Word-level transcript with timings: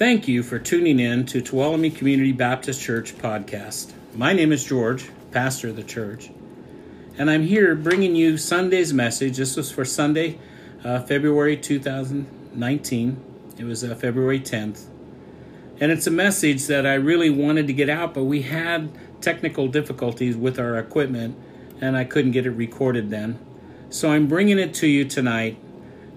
Thank 0.00 0.28
you 0.28 0.42
for 0.42 0.58
tuning 0.58 0.98
in 0.98 1.26
to 1.26 1.42
Tuolumne 1.42 1.94
Community 1.94 2.32
Baptist 2.32 2.80
Church 2.80 3.14
podcast. 3.18 3.92
My 4.14 4.32
name 4.32 4.50
is 4.50 4.64
George, 4.64 5.10
pastor 5.30 5.68
of 5.68 5.76
the 5.76 5.82
church, 5.82 6.30
and 7.18 7.30
I'm 7.30 7.42
here 7.42 7.74
bringing 7.74 8.16
you 8.16 8.38
Sunday's 8.38 8.94
message. 8.94 9.36
This 9.36 9.56
was 9.56 9.70
for 9.70 9.84
Sunday, 9.84 10.38
uh, 10.82 11.02
February 11.02 11.58
2019. 11.58 13.24
It 13.58 13.64
was 13.64 13.84
uh, 13.84 13.94
February 13.94 14.40
10th. 14.40 14.86
And 15.80 15.92
it's 15.92 16.06
a 16.06 16.10
message 16.10 16.66
that 16.68 16.86
I 16.86 16.94
really 16.94 17.28
wanted 17.28 17.66
to 17.66 17.74
get 17.74 17.90
out, 17.90 18.14
but 18.14 18.24
we 18.24 18.40
had 18.40 18.90
technical 19.20 19.68
difficulties 19.68 20.34
with 20.34 20.58
our 20.58 20.78
equipment, 20.78 21.36
and 21.78 21.94
I 21.94 22.04
couldn't 22.04 22.30
get 22.30 22.46
it 22.46 22.52
recorded 22.52 23.10
then. 23.10 23.38
So 23.90 24.10
I'm 24.10 24.28
bringing 24.28 24.58
it 24.58 24.72
to 24.76 24.86
you 24.86 25.04
tonight 25.04 25.58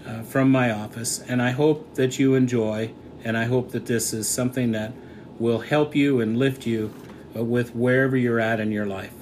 uh, 0.08 0.22
from 0.22 0.50
my 0.52 0.72
office, 0.72 1.20
and 1.20 1.42
I 1.42 1.52
hope 1.52 1.96
that 1.96 2.18
you 2.18 2.36
enjoy, 2.36 2.94
and 3.24 3.38
I 3.38 3.46
hope 3.46 3.72
that 3.72 3.86
this 3.86 4.14
is 4.14 4.28
something 4.28 4.72
that 4.72 4.94
will 5.40 5.60
help 5.60 5.96
you 5.96 6.22
and 6.22 6.38
lift 6.38 6.66
you 6.66 6.94
uh, 7.36 7.44
with 7.44 7.76
wherever 7.76 8.16
you're 8.18 8.40
at 8.40 8.60
in 8.60 8.72
your 8.72 8.86
life. 8.86 9.14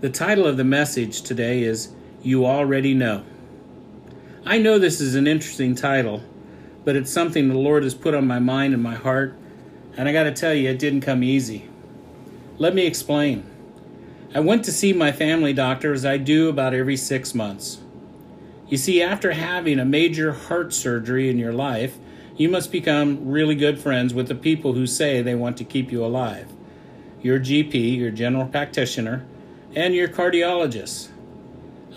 The 0.00 0.10
title 0.10 0.46
of 0.46 0.56
the 0.56 0.64
message 0.64 1.22
today 1.22 1.62
is 1.62 1.92
You 2.22 2.46
Already 2.46 2.94
Know. 2.94 3.24
I 4.44 4.58
know 4.58 4.78
this 4.78 5.00
is 5.00 5.14
an 5.14 5.26
interesting 5.26 5.74
title, 5.74 6.22
but 6.84 6.96
it's 6.96 7.10
something 7.10 7.48
the 7.48 7.58
Lord 7.58 7.82
has 7.82 7.94
put 7.94 8.14
on 8.14 8.26
my 8.26 8.38
mind 8.38 8.74
and 8.74 8.82
my 8.82 8.94
heart, 8.94 9.36
and 9.96 10.08
I 10.08 10.12
got 10.12 10.24
to 10.24 10.32
tell 10.32 10.54
you, 10.54 10.70
it 10.70 10.78
didn't 10.78 11.02
come 11.02 11.22
easy. 11.22 11.68
Let 12.58 12.74
me 12.74 12.86
explain. 12.86 13.44
I 14.34 14.40
went 14.40 14.64
to 14.64 14.72
see 14.72 14.92
my 14.92 15.12
family 15.12 15.52
doctor 15.52 15.92
as 15.92 16.06
I 16.06 16.16
do 16.16 16.48
about 16.48 16.72
every 16.72 16.96
six 16.96 17.34
months. 17.34 17.80
You 18.68 18.76
see, 18.76 19.02
after 19.02 19.32
having 19.32 19.78
a 19.78 19.84
major 19.84 20.32
heart 20.32 20.72
surgery 20.72 21.28
in 21.28 21.38
your 21.38 21.52
life, 21.52 21.98
you 22.40 22.48
must 22.48 22.72
become 22.72 23.28
really 23.28 23.54
good 23.54 23.78
friends 23.78 24.14
with 24.14 24.26
the 24.26 24.34
people 24.34 24.72
who 24.72 24.86
say 24.86 25.20
they 25.20 25.34
want 25.34 25.58
to 25.58 25.64
keep 25.64 25.92
you 25.92 26.02
alive 26.02 26.50
your 27.20 27.38
GP, 27.38 27.98
your 27.98 28.10
general 28.10 28.46
practitioner, 28.46 29.26
and 29.76 29.94
your 29.94 30.08
cardiologist. 30.08 31.10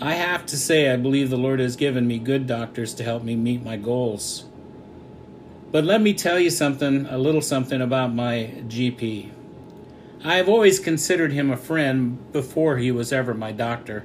I 0.02 0.12
have 0.12 0.44
to 0.44 0.58
say, 0.58 0.90
I 0.90 0.98
believe 0.98 1.30
the 1.30 1.38
Lord 1.38 1.60
has 1.60 1.76
given 1.76 2.06
me 2.06 2.18
good 2.18 2.46
doctors 2.46 2.92
to 2.96 3.04
help 3.04 3.22
me 3.22 3.36
meet 3.36 3.62
my 3.62 3.78
goals. 3.78 4.44
But 5.72 5.84
let 5.84 6.02
me 6.02 6.12
tell 6.12 6.38
you 6.38 6.50
something, 6.50 7.06
a 7.06 7.16
little 7.16 7.40
something 7.40 7.80
about 7.80 8.12
my 8.14 8.52
GP. 8.68 9.30
I 10.22 10.34
have 10.34 10.50
always 10.50 10.78
considered 10.78 11.32
him 11.32 11.50
a 11.50 11.56
friend 11.56 12.30
before 12.34 12.76
he 12.76 12.90
was 12.90 13.14
ever 13.14 13.32
my 13.32 13.52
doctor. 13.52 14.04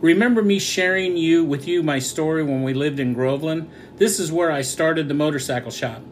Remember 0.00 0.42
me 0.42 0.58
sharing 0.58 1.16
you 1.16 1.44
with 1.44 1.66
you 1.68 1.82
my 1.82 2.00
story 2.00 2.42
when 2.42 2.62
we 2.64 2.74
lived 2.74 2.98
in 2.98 3.14
Groveland? 3.14 3.70
This 3.96 4.20
is 4.20 4.30
where 4.30 4.52
I 4.52 4.60
started 4.60 5.08
the 5.08 5.14
motorcycle 5.14 5.70
shop. 5.70 6.02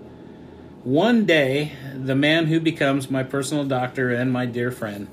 One 0.85 1.27
day, 1.27 1.73
the 1.95 2.15
man 2.15 2.47
who 2.47 2.59
becomes 2.59 3.11
my 3.11 3.23
personal 3.23 3.65
doctor 3.65 4.11
and 4.11 4.33
my 4.33 4.47
dear 4.47 4.71
friend 4.71 5.07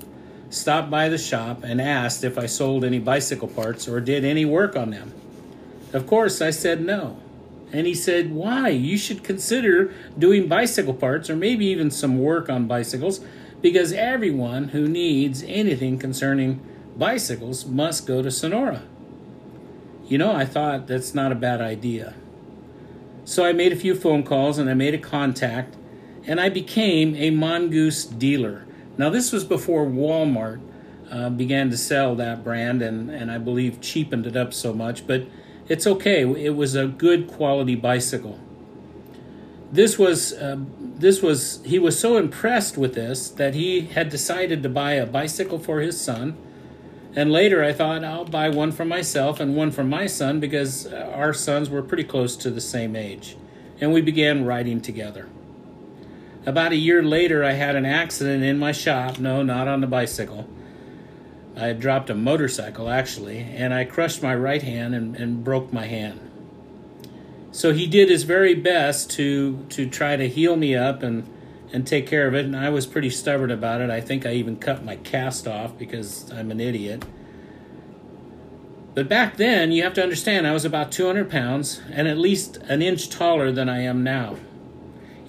stopped 0.48 0.90
by 0.90 1.10
the 1.10 1.18
shop 1.18 1.64
and 1.64 1.82
asked 1.82 2.24
if 2.24 2.38
I 2.38 2.46
sold 2.46 2.82
any 2.82 2.98
bicycle 2.98 3.48
parts 3.48 3.86
or 3.86 4.00
did 4.00 4.24
any 4.24 4.46
work 4.46 4.74
on 4.74 4.88
them. 4.88 5.12
Of 5.92 6.06
course, 6.06 6.40
I 6.40 6.48
said 6.48 6.82
no. 6.82 7.18
And 7.72 7.86
he 7.86 7.94
said, 7.94 8.32
Why? 8.32 8.70
You 8.70 8.96
should 8.96 9.22
consider 9.22 9.92
doing 10.18 10.48
bicycle 10.48 10.94
parts 10.94 11.28
or 11.28 11.36
maybe 11.36 11.66
even 11.66 11.90
some 11.90 12.18
work 12.18 12.48
on 12.48 12.66
bicycles 12.66 13.20
because 13.60 13.92
everyone 13.92 14.68
who 14.68 14.88
needs 14.88 15.42
anything 15.46 15.98
concerning 15.98 16.60
bicycles 16.96 17.66
must 17.66 18.06
go 18.06 18.22
to 18.22 18.30
Sonora. 18.30 18.82
You 20.06 20.16
know, 20.16 20.32
I 20.32 20.46
thought 20.46 20.86
that's 20.86 21.14
not 21.14 21.32
a 21.32 21.34
bad 21.34 21.60
idea. 21.60 22.14
So 23.24 23.44
I 23.44 23.52
made 23.52 23.72
a 23.72 23.76
few 23.76 23.94
phone 23.94 24.24
calls 24.24 24.58
and 24.58 24.68
I 24.68 24.74
made 24.74 24.94
a 24.94 24.98
contact 24.98 25.76
and 26.26 26.40
I 26.40 26.48
became 26.48 27.14
a 27.16 27.30
mongoose 27.30 28.04
dealer. 28.04 28.66
Now, 28.98 29.10
this 29.10 29.32
was 29.32 29.44
before 29.44 29.86
Walmart 29.86 30.60
uh, 31.10 31.30
began 31.30 31.70
to 31.70 31.76
sell 31.76 32.14
that 32.16 32.42
brand 32.42 32.82
and, 32.82 33.10
and 33.10 33.30
I 33.30 33.38
believe 33.38 33.80
cheapened 33.80 34.26
it 34.26 34.36
up 34.36 34.52
so 34.52 34.72
much, 34.72 35.06
but 35.06 35.26
it's 35.68 35.86
okay. 35.86 36.22
It 36.22 36.56
was 36.56 36.74
a 36.74 36.86
good 36.86 37.28
quality 37.28 37.74
bicycle. 37.74 38.40
This 39.70 39.98
was 39.98 40.34
uh, 40.34 40.58
this 40.78 41.22
was 41.22 41.62
he 41.64 41.78
was 41.78 41.98
so 41.98 42.18
impressed 42.18 42.76
with 42.76 42.94
this 42.94 43.30
that 43.30 43.54
he 43.54 43.82
had 43.82 44.10
decided 44.10 44.62
to 44.64 44.68
buy 44.68 44.92
a 44.92 45.06
bicycle 45.06 45.58
for 45.58 45.80
his 45.80 45.98
son 45.98 46.36
and 47.14 47.30
later 47.30 47.62
I 47.62 47.72
thought 47.72 48.04
I'll 48.04 48.24
buy 48.24 48.48
one 48.48 48.72
for 48.72 48.84
myself 48.84 49.40
and 49.40 49.54
one 49.54 49.70
for 49.70 49.84
my 49.84 50.06
son 50.06 50.40
because 50.40 50.86
our 50.86 51.34
sons 51.34 51.68
were 51.68 51.82
pretty 51.82 52.04
close 52.04 52.36
to 52.36 52.50
the 52.50 52.60
same 52.60 52.96
age. 52.96 53.36
And 53.80 53.92
we 53.92 54.00
began 54.00 54.44
riding 54.44 54.80
together. 54.80 55.28
About 56.46 56.72
a 56.72 56.76
year 56.76 57.02
later, 57.02 57.44
I 57.44 57.52
had 57.52 57.76
an 57.76 57.84
accident 57.84 58.42
in 58.42 58.58
my 58.58 58.72
shop. 58.72 59.18
No, 59.18 59.42
not 59.42 59.68
on 59.68 59.80
the 59.80 59.86
bicycle. 59.86 60.48
I 61.56 61.66
had 61.66 61.80
dropped 61.80 62.10
a 62.10 62.14
motorcycle, 62.14 62.88
actually, 62.88 63.38
and 63.38 63.74
I 63.74 63.84
crushed 63.84 64.22
my 64.22 64.34
right 64.34 64.62
hand 64.62 64.94
and, 64.94 65.14
and 65.16 65.44
broke 65.44 65.72
my 65.72 65.86
hand. 65.86 66.20
So 67.52 67.72
he 67.72 67.86
did 67.86 68.08
his 68.08 68.22
very 68.22 68.54
best 68.54 69.10
to, 69.12 69.64
to 69.70 69.88
try 69.88 70.16
to 70.16 70.28
heal 70.28 70.56
me 70.56 70.74
up 70.74 71.02
and 71.02 71.28
and 71.72 71.86
take 71.86 72.06
care 72.06 72.28
of 72.28 72.34
it. 72.34 72.44
And 72.44 72.56
I 72.56 72.68
was 72.68 72.86
pretty 72.86 73.10
stubborn 73.10 73.50
about 73.50 73.80
it. 73.80 73.90
I 73.90 74.00
think 74.00 74.26
I 74.26 74.32
even 74.34 74.56
cut 74.56 74.84
my 74.84 74.96
cast 74.96 75.48
off 75.48 75.76
because 75.78 76.30
I'm 76.30 76.50
an 76.50 76.60
idiot. 76.60 77.04
But 78.94 79.08
back 79.08 79.38
then, 79.38 79.72
you 79.72 79.82
have 79.82 79.94
to 79.94 80.02
understand, 80.02 80.46
I 80.46 80.52
was 80.52 80.66
about 80.66 80.92
200 80.92 81.30
pounds 81.30 81.80
and 81.90 82.06
at 82.06 82.18
least 82.18 82.58
an 82.68 82.82
inch 82.82 83.08
taller 83.08 83.50
than 83.50 83.68
I 83.68 83.80
am 83.80 84.04
now. 84.04 84.36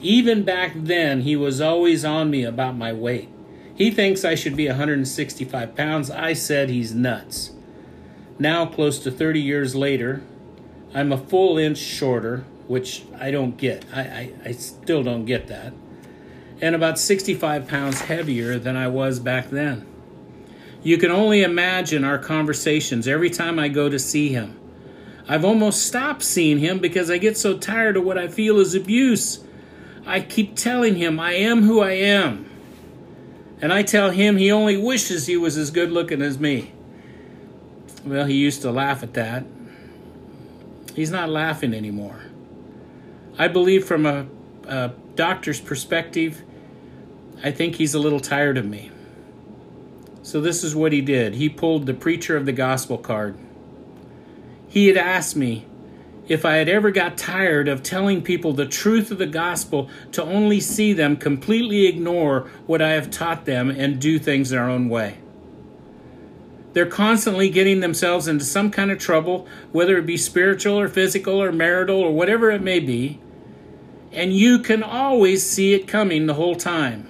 Even 0.01 0.43
back 0.43 0.73
then, 0.75 1.21
he 1.21 1.37
was 1.37 1.61
always 1.61 2.03
on 2.03 2.29
me 2.29 2.43
about 2.43 2.75
my 2.75 2.91
weight. 2.91 3.29
He 3.73 3.89
thinks 3.89 4.25
I 4.25 4.35
should 4.35 4.57
be 4.57 4.67
165 4.67 5.75
pounds. 5.75 6.11
I 6.11 6.33
said 6.33 6.69
he's 6.69 6.93
nuts. 6.93 7.51
Now, 8.37 8.65
close 8.65 8.99
to 8.99 9.11
30 9.11 9.39
years 9.39 9.75
later, 9.75 10.21
I'm 10.93 11.13
a 11.13 11.17
full 11.17 11.57
inch 11.57 11.77
shorter, 11.77 12.43
which 12.67 13.05
I 13.17 13.31
don't 13.31 13.55
get. 13.55 13.85
I, 13.93 14.01
I, 14.01 14.33
I 14.45 14.51
still 14.51 15.03
don't 15.03 15.25
get 15.25 15.47
that 15.47 15.73
and 16.62 16.75
about 16.75 17.00
65 17.00 17.68
pounds 17.68 18.02
heavier 18.02 18.58
than 18.59 18.75
I 18.75 18.88
was 18.88 19.19
back 19.19 19.50
then. 19.50 19.88
You 20.84 20.97
can 20.97 21.12
only 21.12 21.44
imagine 21.44 22.03
our 22.03 22.18
conversations 22.18 23.08
every 23.08 23.30
time 23.30 23.58
I 23.58 23.69
go 23.69 23.90
to 23.90 23.97
see 23.97 24.30
him. 24.30 24.59
I've 25.28 25.46
almost 25.46 25.86
stopped 25.86 26.24
seeing 26.24 26.59
him 26.59 26.80
because 26.80 27.09
I 27.09 27.18
get 27.18 27.38
so 27.38 27.58
tired 27.58 27.96
of 27.96 28.03
what 28.03 28.18
I 28.18 28.28
feel 28.28 28.59
is 28.59 28.75
abuse. 28.75 29.44
I 30.06 30.19
keep 30.19 30.58
telling 30.58 30.96
him 30.96 31.19
I 31.19 31.34
am 31.34 31.64
who 31.64 31.80
I 31.80 31.91
am. 31.91 32.50
And 33.62 33.72
I 33.72 33.84
tell 33.84 34.09
him 34.09 34.35
he 34.35 34.52
only 34.52 34.75
wishes 34.75 35.25
he 35.25 35.38
was 35.38 35.56
as 35.56 35.72
good 35.72 35.91
looking 35.91 36.22
as 36.22 36.38
me. 36.38 36.74
Well, 38.03 38.25
he 38.25 38.35
used 38.35 38.62
to 38.64 38.72
laugh 38.72 39.02
at 39.03 39.14
that. 39.14 39.46
He's 40.94 41.12
not 41.12 41.30
laughing 41.30 41.74
anymore. 41.74 42.20
I 43.38 43.47
believe 43.47 43.85
from 43.85 44.06
a, 44.06 44.28
a 44.68 44.91
doctor's 45.16 45.62
perspective, 45.62 46.44
I 47.44 47.51
think 47.51 47.75
he's 47.75 47.94
a 47.94 48.00
little 48.00 48.19
tired 48.19 48.57
of 48.57 48.66
me. 48.66 48.91
So 50.22 50.40
this 50.40 50.63
is 50.63 50.75
what 50.75 50.94
he 50.94 51.01
did. 51.01 51.35
He 51.35 51.50
pulled 51.50 51.85
the 51.85 51.94
preacher 51.94 52.38
of 52.38 52.46
the 52.46 52.53
gospel 52.53 52.97
card. 52.97 53.38
He 54.68 54.88
had 54.88 54.97
asked 54.97 55.35
me 55.35 55.66
if 56.28 56.46
I 56.46 56.56
had 56.56 56.69
ever 56.69 56.90
got 56.91 57.18
tired 57.18 57.68
of 57.68 57.84
telling 57.84 58.22
people 58.22 58.53
the 58.53 58.66
truth 58.66 59.12
of 59.12 59.18
the 59.18 59.28
gospel 59.28 59.90
to 60.13 60.23
only 60.23 60.59
see 60.59 60.94
them 60.94 61.18
completely 61.18 61.85
ignore 61.85 62.50
what 62.66 62.81
I 62.81 62.91
have 62.91 63.12
taught 63.12 63.46
them 63.46 63.69
and 63.69 64.00
do 64.00 64.18
things 64.18 64.50
their 64.50 64.69
own 64.69 64.88
way. 64.88 65.18
They're 66.72 66.85
constantly 66.85 67.50
getting 67.50 67.81
themselves 67.81 68.28
into 68.28 68.46
some 68.46 68.72
kind 68.72 68.90
of 68.90 68.97
trouble, 68.97 69.47
whether 69.72 69.97
it 69.97 70.06
be 70.06 70.18
spiritual 70.18 70.79
or 70.79 70.88
physical 70.88 71.41
or 71.41 71.52
marital 71.52 72.00
or 72.00 72.12
whatever 72.12 72.50
it 72.50 72.63
may 72.63 72.79
be, 72.79 73.19
and 74.13 74.34
you 74.34 74.59
can 74.59 74.84
always 74.84 75.47
see 75.47 75.73
it 75.73 75.87
coming 75.87 76.26
the 76.26 76.35
whole 76.35 76.55
time. 76.55 77.08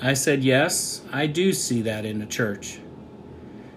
I 0.00 0.14
said, 0.14 0.42
Yes, 0.42 1.02
I 1.12 1.26
do 1.26 1.52
see 1.52 1.82
that 1.82 2.04
in 2.04 2.18
the 2.18 2.26
church. 2.26 2.78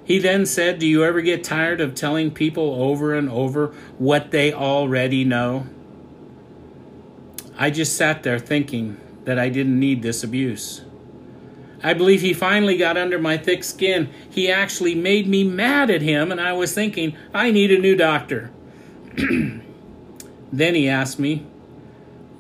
He 0.04 0.20
then 0.20 0.46
said, 0.46 0.80
Do 0.80 0.88
you 0.88 1.04
ever 1.04 1.22
get 1.22 1.44
tired 1.44 1.82
of 1.82 1.96
telling 1.96 2.32
people 2.32 2.76
over 2.76 3.14
and 3.16 3.30
over 3.30 3.68
what 3.98 4.32
they 4.32 4.54
already 4.54 5.24
know? 5.24 5.68
I 7.58 7.72
just 7.72 7.96
sat 7.96 8.24
there 8.24 8.40
thinking 8.40 9.00
that 9.24 9.40
I 9.40 9.50
didn't 9.50 9.80
need 9.80 10.02
this 10.02 10.24
abuse. 10.24 10.82
I 11.84 11.94
believe 11.94 12.22
he 12.22 12.34
finally 12.34 12.78
got 12.78 12.98
under 12.98 13.20
my 13.20 13.38
thick 13.38 13.64
skin. 13.64 14.10
He 14.30 14.52
actually 14.52 14.96
made 14.96 15.28
me 15.28 15.44
mad 15.44 15.90
at 15.90 16.02
him, 16.02 16.32
and 16.32 16.42
I 16.42 16.54
was 16.54 16.74
thinking, 16.74 17.16
I 17.34 17.52
need 17.52 17.72
a 17.72 17.80
new 17.80 17.96
doctor. 17.96 18.52
then 19.16 19.62
he 20.52 20.90
asked 20.90 21.20
me, 21.20 21.46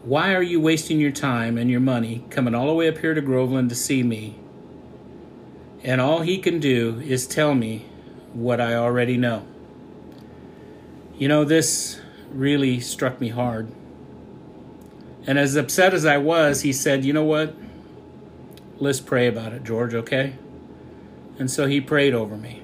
why 0.06 0.36
are 0.36 0.44
you 0.44 0.62
wasting 0.62 1.00
your 1.00 1.12
time 1.12 1.57
and 1.57 1.69
your 1.69 1.80
money 1.80 2.24
coming 2.30 2.54
all 2.54 2.68
the 2.68 2.74
way 2.74 2.88
up 2.88 3.00
here 3.00 3.16
to 3.16 3.22
Groveland 3.22 3.69
to 3.69 3.75
see 3.75 4.04
me? 4.04 4.38
And 5.84 6.00
all 6.00 6.22
he 6.22 6.38
can 6.38 6.60
do 6.60 7.02
is 7.04 7.25
tell 7.25 7.56
me 7.56 7.88
what 8.31 8.62
I 8.62 8.75
already 8.75 9.18
know. 9.18 9.48
You 11.18 11.28
know, 11.28 11.44
this 11.44 12.00
really 12.30 12.80
struck 12.80 13.19
me 13.19 13.30
hard. 13.30 13.72
And 15.25 15.40
as 15.40 15.56
upset 15.56 15.94
as 15.96 16.06
I 16.06 16.18
was, 16.18 16.62
he 16.62 16.72
said, 16.72 17.04
You 17.04 17.13
know 17.13 17.24
what? 17.24 17.56
Let's 18.78 19.00
pray 19.00 19.28
about 19.28 19.54
it, 19.54 19.63
George, 19.63 19.96
okay? 19.96 20.36
And 21.40 21.50
so 21.50 21.66
he 21.66 21.81
prayed 21.81 22.13
over 22.13 22.38
me. 22.38 22.62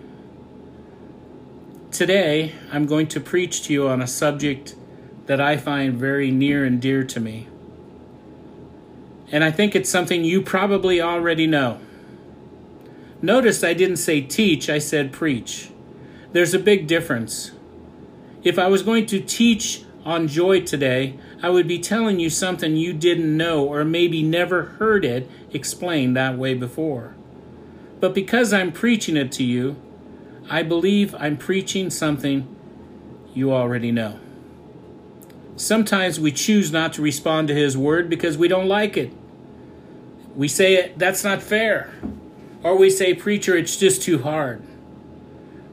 Today, 1.89 2.53
I'm 2.71 2.85
going 2.85 3.07
to 3.07 3.19
preach 3.19 3.63
to 3.63 3.73
you 3.73 3.87
on 3.87 3.99
a 4.01 4.07
subject 4.07 4.75
that 5.31 5.39
I 5.39 5.55
find 5.55 5.95
very 5.95 6.29
near 6.29 6.65
and 6.65 6.81
dear 6.81 7.05
to 7.05 7.17
me. 7.17 7.47
And 9.31 9.45
I 9.45 9.49
think 9.49 9.77
it's 9.77 9.89
something 9.89 10.25
you 10.25 10.41
probably 10.41 11.01
already 11.01 11.47
know. 11.47 11.79
Notice 13.21 13.63
I 13.63 13.73
didn't 13.73 13.95
say 13.95 14.19
teach, 14.19 14.69
I 14.69 14.77
said 14.77 15.13
preach. 15.13 15.71
There's 16.33 16.53
a 16.53 16.59
big 16.59 16.85
difference. 16.85 17.51
If 18.43 18.59
I 18.59 18.67
was 18.67 18.83
going 18.83 19.05
to 19.05 19.21
teach 19.21 19.85
on 20.03 20.27
joy 20.27 20.63
today, 20.63 21.17
I 21.41 21.49
would 21.49 21.65
be 21.65 21.79
telling 21.79 22.19
you 22.19 22.29
something 22.29 22.75
you 22.75 22.91
didn't 22.91 23.37
know 23.37 23.65
or 23.65 23.85
maybe 23.85 24.21
never 24.21 24.63
heard 24.63 25.05
it 25.05 25.31
explained 25.53 26.13
that 26.17 26.37
way 26.37 26.55
before. 26.55 27.15
But 28.01 28.13
because 28.13 28.51
I'm 28.51 28.73
preaching 28.73 29.15
it 29.15 29.31
to 29.31 29.45
you, 29.45 29.77
I 30.49 30.61
believe 30.61 31.15
I'm 31.17 31.37
preaching 31.37 31.89
something 31.89 32.53
you 33.33 33.53
already 33.53 33.93
know. 33.93 34.19
Sometimes 35.61 36.19
we 36.19 36.31
choose 36.31 36.71
not 36.71 36.91
to 36.93 37.03
respond 37.03 37.47
to 37.47 37.53
His 37.53 37.77
word 37.77 38.09
because 38.09 38.35
we 38.35 38.47
don't 38.47 38.67
like 38.67 38.97
it. 38.97 39.13
We 40.35 40.47
say, 40.47 40.91
that's 40.97 41.23
not 41.23 41.43
fair. 41.43 41.93
Or 42.63 42.75
we 42.75 42.89
say, 42.89 43.13
preacher, 43.13 43.55
it's 43.55 43.77
just 43.77 44.01
too 44.01 44.23
hard. 44.23 44.63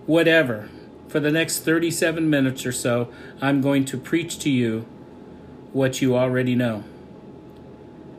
Whatever. 0.04 0.68
For 1.08 1.20
the 1.20 1.30
next 1.30 1.60
37 1.60 2.28
minutes 2.28 2.66
or 2.66 2.72
so, 2.72 3.10
I'm 3.40 3.62
going 3.62 3.86
to 3.86 3.96
preach 3.96 4.38
to 4.40 4.50
you 4.50 4.80
what 5.72 6.02
you 6.02 6.18
already 6.18 6.54
know. 6.54 6.84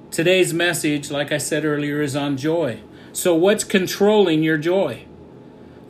Today's 0.09 0.51
message, 0.55 1.11
like 1.11 1.31
I 1.31 1.37
said 1.37 1.65
earlier, 1.65 2.01
is 2.01 2.15
on 2.15 2.35
joy. 2.35 2.79
So, 3.13 3.35
what's 3.35 3.63
controlling 3.63 4.41
your 4.41 4.57
joy? 4.57 5.05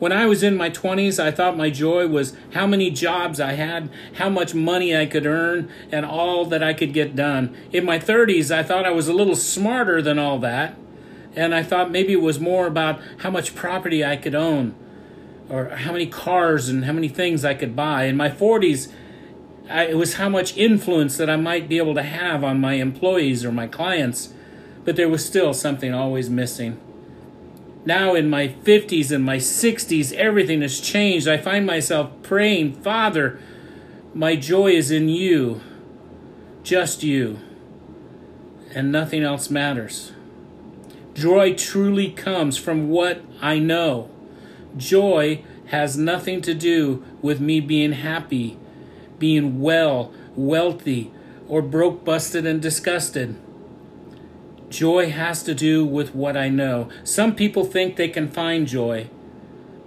When 0.00 0.12
I 0.12 0.24
was 0.24 0.42
in 0.42 0.56
my 0.56 0.70
20s, 0.70 1.22
I 1.22 1.30
thought 1.30 1.58
my 1.58 1.68
joy 1.68 2.08
was 2.08 2.34
how 2.54 2.66
many 2.66 2.90
jobs 2.90 3.38
I 3.38 3.52
had, 3.52 3.90
how 4.14 4.30
much 4.30 4.54
money 4.54 4.96
I 4.96 5.04
could 5.04 5.26
earn, 5.26 5.70
and 5.92 6.06
all 6.06 6.46
that 6.46 6.62
I 6.62 6.72
could 6.72 6.94
get 6.94 7.14
done. 7.14 7.54
In 7.70 7.84
my 7.84 7.98
30s, 7.98 8.50
I 8.50 8.62
thought 8.62 8.86
I 8.86 8.92
was 8.92 9.08
a 9.08 9.12
little 9.12 9.36
smarter 9.36 10.00
than 10.00 10.18
all 10.18 10.38
that, 10.38 10.74
and 11.36 11.54
I 11.54 11.62
thought 11.62 11.90
maybe 11.90 12.14
it 12.14 12.22
was 12.22 12.40
more 12.40 12.66
about 12.66 12.98
how 13.18 13.30
much 13.30 13.54
property 13.54 14.02
I 14.02 14.16
could 14.16 14.34
own, 14.34 14.74
or 15.50 15.68
how 15.68 15.92
many 15.92 16.06
cars 16.06 16.70
and 16.70 16.86
how 16.86 16.92
many 16.94 17.10
things 17.10 17.44
I 17.44 17.52
could 17.52 17.76
buy. 17.76 18.04
In 18.04 18.16
my 18.16 18.30
40s, 18.30 18.90
I, 19.68 19.88
it 19.88 19.98
was 19.98 20.14
how 20.14 20.30
much 20.30 20.56
influence 20.56 21.18
that 21.18 21.28
I 21.28 21.36
might 21.36 21.68
be 21.68 21.76
able 21.76 21.94
to 21.94 22.02
have 22.02 22.42
on 22.42 22.58
my 22.58 22.74
employees 22.74 23.44
or 23.44 23.52
my 23.52 23.66
clients, 23.66 24.32
but 24.82 24.96
there 24.96 25.10
was 25.10 25.22
still 25.26 25.52
something 25.52 25.92
always 25.92 26.30
missing 26.30 26.80
now 27.90 28.14
in 28.14 28.30
my 28.30 28.46
50s 28.46 29.10
and 29.10 29.24
my 29.24 29.38
60s, 29.38 30.12
everything 30.12 30.62
has 30.62 30.78
changed. 30.78 31.26
I 31.26 31.38
find 31.38 31.66
myself 31.66 32.12
praying, 32.22 32.74
Father, 32.74 33.40
my 34.14 34.36
joy 34.36 34.68
is 34.68 34.92
in 34.92 35.08
you, 35.08 35.60
just 36.62 37.02
you, 37.02 37.40
and 38.76 38.92
nothing 38.92 39.24
else 39.24 39.50
matters. 39.50 40.12
Joy 41.14 41.54
truly 41.54 42.12
comes 42.12 42.56
from 42.56 42.90
what 42.90 43.24
I 43.42 43.58
know. 43.58 44.08
Joy 44.76 45.42
has 45.66 45.96
nothing 45.96 46.42
to 46.42 46.54
do 46.54 47.04
with 47.20 47.40
me 47.40 47.58
being 47.58 47.94
happy, 47.94 48.56
being 49.18 49.60
well, 49.60 50.12
wealthy, 50.36 51.10
or 51.48 51.60
broke, 51.60 52.04
busted, 52.04 52.46
and 52.46 52.62
disgusted. 52.62 53.34
Joy 54.70 55.10
has 55.10 55.42
to 55.42 55.54
do 55.54 55.84
with 55.84 56.14
what 56.14 56.36
I 56.36 56.48
know. 56.48 56.88
Some 57.02 57.34
people 57.34 57.64
think 57.64 57.96
they 57.96 58.08
can 58.08 58.28
find 58.28 58.66
joy, 58.66 59.10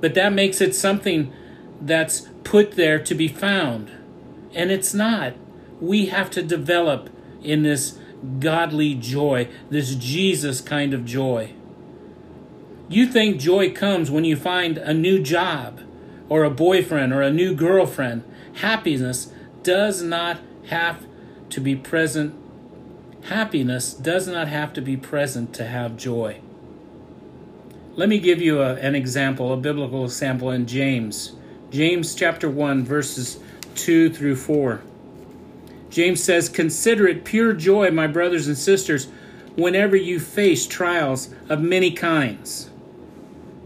but 0.02 0.14
that 0.14 0.34
makes 0.34 0.60
it 0.60 0.76
something 0.76 1.34
that's 1.82 2.28
put 2.44 2.74
there 2.74 3.00
to 3.00 3.16
be 3.16 3.30
found. 3.30 3.90
And 4.54 4.70
it's 4.70 4.94
not. 4.94 5.34
We 5.80 6.08
have 6.08 6.30
to 6.32 6.44
develop 6.44 7.10
in 7.42 7.64
this 7.64 7.98
godly 8.40 8.94
joy, 8.94 9.48
this 9.70 9.96
Jesus 9.96 10.62
kind 10.62 10.94
of 10.94 11.06
joy. 11.06 11.54
You 12.90 13.08
think 13.08 13.40
joy 13.40 13.72
comes 13.72 14.12
when 14.12 14.26
you 14.26 14.36
find 14.36 14.78
a 14.78 14.94
new 14.94 15.22
job 15.24 15.80
or 16.30 16.44
a 16.44 16.50
boyfriend 16.50 17.14
or 17.14 17.22
a 17.22 17.32
new 17.32 17.56
girlfriend. 17.56 18.24
Happiness 18.56 19.32
does 19.64 20.04
not 20.04 20.40
have 20.68 21.06
to 21.50 21.62
be 21.62 21.76
present 21.76 22.36
Happiness 23.26 23.94
does 23.94 24.28
not 24.28 24.50
have 24.50 24.74
to 24.74 24.82
be 24.82 24.98
present 24.98 25.54
to 25.54 25.66
have 25.66 25.96
joy. 25.96 26.42
Let 27.96 28.10
me 28.10 28.20
give 28.20 28.42
you 28.42 28.62
a, 28.62 28.74
an 28.76 28.96
example, 28.96 29.54
a 29.54 29.58
biblical 29.58 30.04
example 30.04 30.52
in 30.52 30.68
James. 30.68 31.34
James 31.72 32.16
chapter 32.16 32.50
1, 32.50 32.84
verses 32.84 33.40
2 33.76 34.12
through 34.12 34.36
4. 34.36 34.82
James 35.90 36.22
says, 36.22 36.50
Consider 36.50 37.08
it 37.08 37.24
pure 37.24 37.54
joy, 37.54 37.92
my 37.92 38.08
brothers 38.08 38.48
and 38.48 38.58
sisters, 38.58 39.08
whenever 39.56 39.96
you 39.96 40.20
face 40.20 40.68
trials 40.68 41.34
of 41.48 41.62
many 41.62 41.92
kinds. 41.92 42.70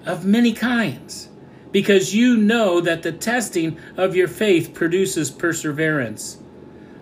Of 0.05 0.23
many 0.23 0.53
kinds. 0.53 1.29
Because 1.71 2.13
you 2.13 2.37
know 2.37 2.79
that 2.81 3.01
the 3.01 3.11
testing 3.11 3.77
of 3.95 4.15
your 4.15 4.27
faith 4.27 4.73
produces 4.73 5.31
perseverance. 5.31 6.37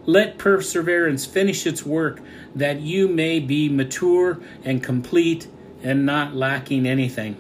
Let 0.06 0.38
perseverance 0.38 1.26
finish 1.26 1.66
its 1.66 1.86
work, 1.86 2.22
that 2.56 2.82
you 2.82 3.08
may 3.08 3.40
be 3.40 3.70
mature 3.70 4.40
and 4.64 4.84
complete 4.84 5.48
and 5.84 6.06
not 6.06 6.36
lacking 6.36 6.86
anything. 6.86 7.38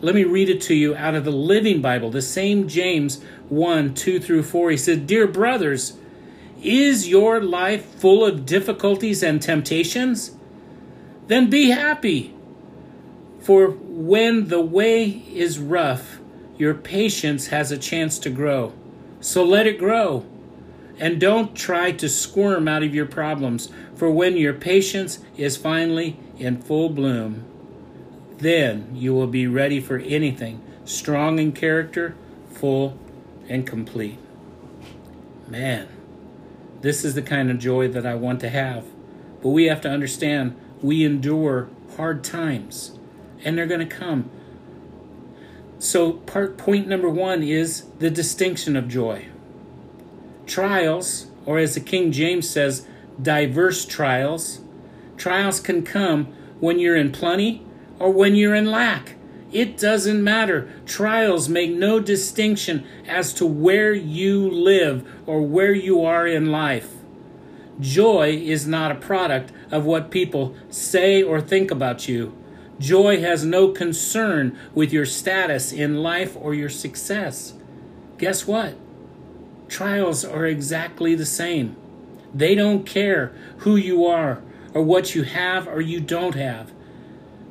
Let 0.00 0.14
me 0.14 0.24
read 0.24 0.48
it 0.48 0.60
to 0.62 0.74
you 0.74 0.94
out 0.94 1.14
of 1.14 1.24
the 1.24 1.32
Living 1.32 1.82
Bible, 1.82 2.10
the 2.10 2.22
same 2.22 2.68
James 2.68 3.22
1 3.48 3.94
2 3.94 4.20
through 4.20 4.44
4. 4.44 4.70
He 4.70 4.76
said, 4.76 5.06
Dear 5.06 5.26
brothers, 5.26 5.96
is 6.62 7.08
your 7.08 7.40
life 7.40 7.84
full 7.84 8.24
of 8.24 8.46
difficulties 8.46 9.22
and 9.22 9.40
temptations? 9.42 10.32
Then 11.26 11.50
be 11.50 11.70
happy. 11.70 12.34
For 13.40 13.70
when 13.70 14.48
the 14.48 14.60
way 14.60 15.22
is 15.32 15.58
rough, 15.58 16.20
your 16.56 16.74
patience 16.74 17.48
has 17.48 17.70
a 17.70 17.78
chance 17.78 18.18
to 18.20 18.30
grow. 18.30 18.72
So 19.20 19.44
let 19.44 19.66
it 19.66 19.78
grow. 19.78 20.26
And 21.00 21.20
don't 21.20 21.54
try 21.54 21.92
to 21.92 22.08
squirm 22.08 22.66
out 22.66 22.82
of 22.82 22.94
your 22.94 23.06
problems, 23.06 23.70
for 23.94 24.10
when 24.10 24.36
your 24.36 24.54
patience 24.54 25.20
is 25.36 25.56
finally 25.56 26.18
in 26.38 26.60
full 26.60 26.88
bloom, 26.88 27.44
then 28.38 28.90
you 28.94 29.14
will 29.14 29.26
be 29.26 29.46
ready 29.46 29.80
for 29.80 29.98
anything, 29.98 30.60
strong 30.84 31.38
in 31.38 31.52
character, 31.52 32.16
full 32.50 32.98
and 33.48 33.66
complete. 33.66 34.18
Man, 35.46 35.88
this 36.80 37.04
is 37.04 37.14
the 37.14 37.22
kind 37.22 37.50
of 37.50 37.58
joy 37.58 37.88
that 37.88 38.06
I 38.06 38.14
want 38.14 38.40
to 38.40 38.48
have. 38.48 38.84
But 39.40 39.50
we 39.50 39.66
have 39.66 39.80
to 39.82 39.90
understand 39.90 40.56
we 40.82 41.04
endure 41.04 41.68
hard 41.96 42.24
times, 42.24 42.98
and 43.44 43.56
they're 43.56 43.66
going 43.66 43.86
to 43.88 43.96
come. 43.96 44.30
So, 45.78 46.12
part 46.12 46.58
point 46.58 46.88
number 46.88 47.08
one 47.08 47.42
is 47.44 47.84
the 48.00 48.10
distinction 48.10 48.76
of 48.76 48.88
joy 48.88 49.28
trials, 50.48 51.26
or 51.46 51.58
as 51.58 51.74
the 51.74 51.80
King 51.80 52.10
James 52.10 52.48
says, 52.48 52.86
diverse 53.20 53.84
trials. 53.84 54.60
Trials 55.16 55.60
can 55.60 55.82
come 55.82 56.26
when 56.60 56.78
you're 56.78 56.96
in 56.96 57.12
plenty 57.12 57.64
or 57.98 58.10
when 58.10 58.34
you're 58.34 58.54
in 58.54 58.70
lack. 58.70 59.16
It 59.50 59.78
doesn't 59.78 60.22
matter. 60.22 60.70
Trials 60.84 61.48
make 61.48 61.70
no 61.70 62.00
distinction 62.00 62.86
as 63.06 63.32
to 63.34 63.46
where 63.46 63.94
you 63.94 64.48
live 64.50 65.08
or 65.26 65.42
where 65.42 65.72
you 65.72 66.04
are 66.04 66.26
in 66.26 66.52
life. 66.52 66.92
Joy 67.80 68.30
is 68.30 68.66
not 68.66 68.90
a 68.90 68.96
product 68.96 69.52
of 69.70 69.84
what 69.86 70.10
people 70.10 70.54
say 70.68 71.22
or 71.22 71.40
think 71.40 71.70
about 71.70 72.08
you. 72.08 72.36
Joy 72.78 73.20
has 73.20 73.44
no 73.44 73.68
concern 73.68 74.56
with 74.74 74.92
your 74.92 75.06
status 75.06 75.72
in 75.72 76.02
life 76.02 76.36
or 76.38 76.54
your 76.54 76.68
success. 76.68 77.54
Guess 78.18 78.46
what? 78.46 78.76
Trials 79.68 80.24
are 80.24 80.46
exactly 80.46 81.14
the 81.14 81.26
same. 81.26 81.76
They 82.34 82.54
don't 82.54 82.84
care 82.84 83.32
who 83.58 83.76
you 83.76 84.06
are 84.06 84.42
or 84.74 84.82
what 84.82 85.14
you 85.14 85.22
have 85.22 85.66
or 85.66 85.80
you 85.80 86.00
don't 86.00 86.34
have. 86.34 86.72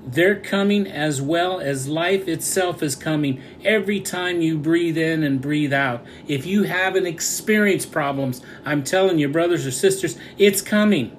They're 0.05 0.39
coming 0.39 0.88
as 0.88 1.21
well 1.21 1.59
as 1.59 1.89
life 1.89 2.29
itself 2.29 2.81
is 2.81 2.95
coming 2.95 3.41
every 3.65 4.00
time 4.00 4.41
you 4.41 4.57
breathe 4.57 4.97
in 4.97 5.21
and 5.21 5.41
breathe 5.41 5.74
out. 5.74 6.05
If 6.27 6.45
you 6.45 6.63
haven't 6.63 7.07
experienced 7.07 7.91
problems, 7.91 8.41
I'm 8.63 8.83
telling 8.83 9.19
you, 9.19 9.27
brothers 9.27 9.65
or 9.65 9.71
sisters, 9.71 10.17
it's 10.38 10.62
coming. 10.62 11.15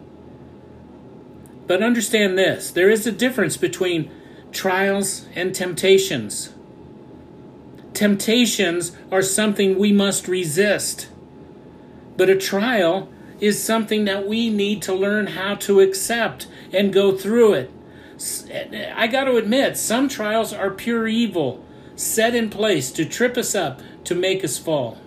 But 1.66 1.82
understand 1.82 2.38
this 2.38 2.70
there 2.70 2.88
is 2.88 3.06
a 3.06 3.12
difference 3.12 3.58
between 3.58 4.10
trials 4.52 5.26
and 5.34 5.54
temptations. 5.54 6.54
Temptations 7.98 8.92
are 9.10 9.22
something 9.22 9.76
we 9.76 9.90
must 9.90 10.28
resist. 10.28 11.08
But 12.16 12.30
a 12.30 12.36
trial 12.36 13.08
is 13.40 13.60
something 13.60 14.04
that 14.04 14.24
we 14.24 14.50
need 14.50 14.82
to 14.82 14.94
learn 14.94 15.26
how 15.26 15.56
to 15.56 15.80
accept 15.80 16.46
and 16.72 16.92
go 16.92 17.10
through 17.10 17.54
it. 17.54 17.72
I 18.94 19.08
got 19.08 19.24
to 19.24 19.34
admit, 19.34 19.76
some 19.76 20.08
trials 20.08 20.52
are 20.52 20.70
pure 20.70 21.08
evil, 21.08 21.64
set 21.96 22.36
in 22.36 22.50
place 22.50 22.92
to 22.92 23.04
trip 23.04 23.36
us 23.36 23.56
up, 23.56 23.80
to 24.04 24.14
make 24.14 24.44
us 24.44 24.58
fall. 24.58 24.98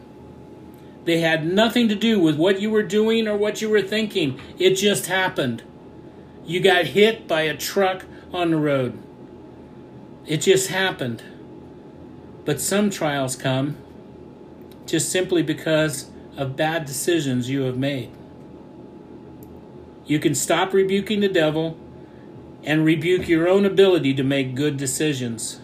They 1.05 1.21
had 1.21 1.47
nothing 1.47 1.87
to 1.87 1.95
do 1.95 2.19
with 2.19 2.35
what 2.35 2.59
you 2.59 2.69
were 2.69 2.83
doing 2.83 3.25
or 3.25 3.37
what 3.37 3.61
you 3.61 3.69
were 3.69 3.81
thinking. 3.81 4.37
It 4.59 4.75
just 4.75 5.05
happened. 5.05 5.63
You 6.43 6.59
got 6.59 6.87
hit 6.87 7.25
by 7.25 7.43
a 7.43 7.55
truck 7.55 8.03
on 8.33 8.51
the 8.51 8.57
road. 8.57 9.01
It 10.27 10.41
just 10.41 10.67
happened. 10.67 11.23
But 12.45 12.59
some 12.59 12.89
trials 12.89 13.35
come 13.35 13.77
just 14.85 15.09
simply 15.09 15.43
because 15.43 16.09
of 16.35 16.55
bad 16.55 16.85
decisions 16.85 17.49
you 17.49 17.61
have 17.61 17.77
made. 17.77 18.11
You 20.05 20.19
can 20.19 20.35
stop 20.35 20.73
rebuking 20.73 21.19
the 21.19 21.29
devil 21.29 21.77
and 22.63 22.83
rebuke 22.83 23.27
your 23.27 23.47
own 23.47 23.65
ability 23.65 24.13
to 24.15 24.23
make 24.23 24.55
good 24.55 24.77
decisions. 24.77 25.61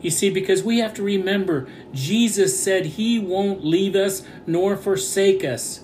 You 0.00 0.10
see, 0.10 0.30
because 0.30 0.62
we 0.62 0.78
have 0.78 0.94
to 0.94 1.02
remember, 1.02 1.68
Jesus 1.92 2.62
said 2.62 2.86
he 2.86 3.18
won't 3.18 3.64
leave 3.64 3.96
us 3.96 4.22
nor 4.46 4.76
forsake 4.76 5.44
us. 5.44 5.80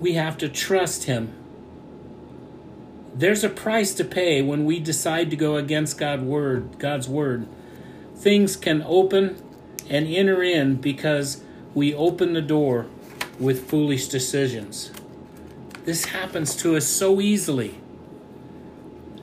We 0.00 0.14
have 0.14 0.38
to 0.38 0.48
trust 0.48 1.04
him. 1.04 1.34
There's 3.14 3.44
a 3.44 3.48
price 3.48 3.94
to 3.94 4.04
pay 4.04 4.42
when 4.42 4.64
we 4.64 4.80
decide 4.80 5.30
to 5.30 5.36
go 5.36 5.56
against 5.56 5.98
God 5.98 6.22
word, 6.22 6.78
God's 6.78 7.08
word. 7.08 7.46
Things 8.16 8.56
can 8.56 8.82
open 8.86 9.36
and 9.88 10.06
enter 10.06 10.42
in 10.42 10.76
because 10.76 11.42
we 11.74 11.94
open 11.94 12.32
the 12.32 12.42
door 12.42 12.86
with 13.38 13.68
foolish 13.68 14.08
decisions. 14.08 14.92
This 15.84 16.06
happens 16.06 16.56
to 16.56 16.76
us 16.76 16.86
so 16.86 17.20
easily. 17.20 17.78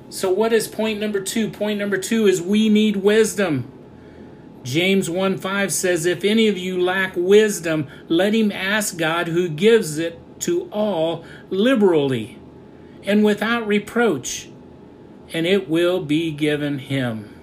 So, 0.10 0.30
what 0.30 0.54
is 0.54 0.68
point 0.68 1.00
number 1.00 1.22
two? 1.22 1.50
Point 1.50 1.80
number 1.80 1.98
two 1.98 2.28
is 2.28 2.42
we 2.42 2.70
need 2.70 2.98
wisdom. 2.98 3.72
James 4.64 5.10
1 5.10 5.38
5 5.38 5.74
says, 5.74 6.06
If 6.06 6.24
any 6.24 6.48
of 6.48 6.58
you 6.58 6.80
lack 6.80 7.14
wisdom, 7.16 7.88
let 8.08 8.36
him 8.36 8.52
ask 8.52 8.98
God 8.98 9.28
who 9.28 9.50
gives 9.50 9.98
it 9.98 10.20
to 10.42 10.70
all 10.72 11.26
liberally 11.50 12.38
and 13.04 13.24
without 13.24 13.66
reproach, 13.66 14.50
and 15.34 15.48
it 15.48 15.68
will 15.68 16.04
be 16.04 16.32
given 16.32 16.80
him. 16.80 17.41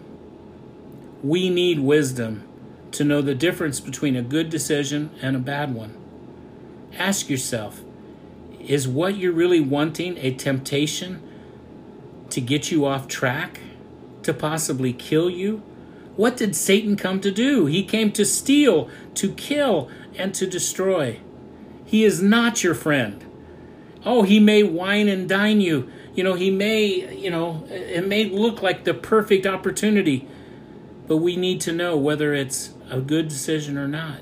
We 1.23 1.51
need 1.51 1.81
wisdom 1.81 2.45
to 2.93 3.05
know 3.05 3.21
the 3.21 3.35
difference 3.35 3.81
between 3.81 4.17
a 4.17 4.23
good 4.23 4.51
decision 4.51 5.11
and 5.21 5.37
a 5.37 5.41
bad 5.41 5.75
one. 5.75 5.95
Ask 6.97 7.29
yourself 7.29 7.83
is 8.61 8.87
what 8.87 9.17
you're 9.17 9.33
really 9.33 9.61
wanting 9.61 10.19
a 10.19 10.35
temptation 10.35 11.23
to 12.29 12.41
get 12.41 12.71
you 12.71 12.85
off 12.85 13.09
track, 13.09 13.61
to 14.23 14.35
possibly 14.35 14.93
kill 14.93 15.31
you? 15.31 15.63
What 16.17 16.37
did 16.37 16.55
Satan 16.55 16.97
come 16.97 17.21
to 17.21 17.31
do? 17.31 17.67
He 17.67 17.83
came 17.83 18.13
to 18.13 18.25
steal, 18.25 18.91
to 19.15 19.33
kill, 19.33 19.89
and 20.17 20.35
to 20.35 20.47
destroy. 20.47 21.21
He 21.87 22.05
is 22.05 22.21
not 22.21 22.63
your 22.63 22.75
friend. 22.75 23.25
Oh, 24.05 24.23
he 24.23 24.39
may 24.41 24.63
wine 24.63 25.09
and 25.09 25.29
dine 25.29 25.61
you. 25.61 25.91
You 26.15 26.25
know, 26.25 26.35
he 26.35 26.51
may, 26.51 27.17
you 27.17 27.31
know, 27.31 27.65
it 27.71 28.07
may 28.07 28.25
look 28.25 28.61
like 28.61 28.85
the 28.85 28.95
perfect 28.95 29.47
opportunity, 29.47 30.29
but 31.09 31.17
we 31.17 31.37
need 31.37 31.61
to 31.63 31.73
know 31.73 31.97
whether 31.97 32.35
it's 32.35 32.75
a 32.91 33.01
good 33.01 33.29
decision 33.29 33.77
or 33.77 33.89
not. 33.89 34.21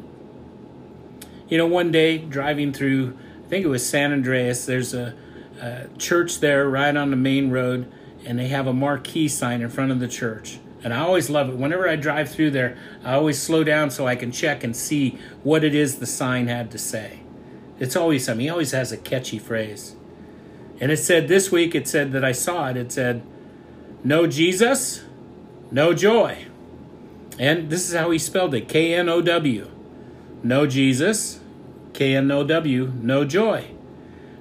You 1.49 1.59
know, 1.59 1.67
one 1.67 1.93
day 1.93 2.19
driving 2.19 2.73
through, 2.73 3.19
I 3.45 3.49
think 3.49 3.65
it 3.65 3.69
was 3.69 3.87
San 3.87 4.13
Andreas, 4.13 4.65
there's 4.65 4.95
a, 4.95 5.15
a 5.61 5.89
church 5.99 6.41
there 6.41 6.69
right 6.69 6.97
on 6.97 7.11
the 7.11 7.17
main 7.17 7.51
road, 7.51 7.93
and 8.25 8.39
they 8.39 8.49
have 8.49 8.67
a 8.67 8.73
marquee 8.73 9.29
sign 9.29 9.61
in 9.61 9.69
front 9.69 9.91
of 9.93 10.01
the 10.01 10.09
church. 10.09 10.59
And 10.83 10.95
I 10.95 11.01
always 11.01 11.29
love 11.29 11.49
it. 11.49 11.57
Whenever 11.57 11.89
I 11.89 11.97
drive 11.97 12.31
through 12.31 12.53
there, 12.53 12.79
I 13.03 13.15
always 13.15 13.41
slow 13.41 13.65
down 13.65 13.91
so 13.91 14.07
I 14.07 14.15
can 14.15 14.31
check 14.31 14.63
and 14.63 14.75
see 14.75 15.19
what 15.43 15.65
it 15.65 15.75
is 15.75 15.99
the 15.99 16.07
sign 16.07 16.47
had 16.47 16.71
to 16.71 16.79
say. 16.79 17.21
It's 17.81 17.97
always 17.97 18.25
something. 18.25 18.45
He 18.45 18.51
always 18.51 18.71
has 18.71 18.93
a 18.93 18.97
catchy 18.97 19.39
phrase. 19.39 19.97
And 20.81 20.93
it 20.93 20.99
said 20.99 21.27
this 21.29 21.51
week, 21.51 21.75
it 21.75 21.89
said 21.89 22.13
that 22.13 22.25
I 22.25 22.33
saw 22.33 22.69
it, 22.69 22.77
it 22.77 22.93
said, 22.93 23.23
No 24.05 24.27
Jesus, 24.27 25.05
no 25.71 25.93
joy. 25.93 26.47
And 27.39 27.71
this 27.71 27.89
is 27.89 27.95
how 27.95 28.11
he 28.11 28.19
spelled 28.19 28.55
it 28.55 28.69
K 28.69 28.95
N 28.95 29.09
O 29.09 29.21
W. 29.21 29.71
No 30.43 30.67
Jesus, 30.67 31.41
K 31.93 32.15
N 32.15 32.31
O 32.31 32.45
W, 32.45 32.93
no 33.01 33.25
joy. 33.25 33.71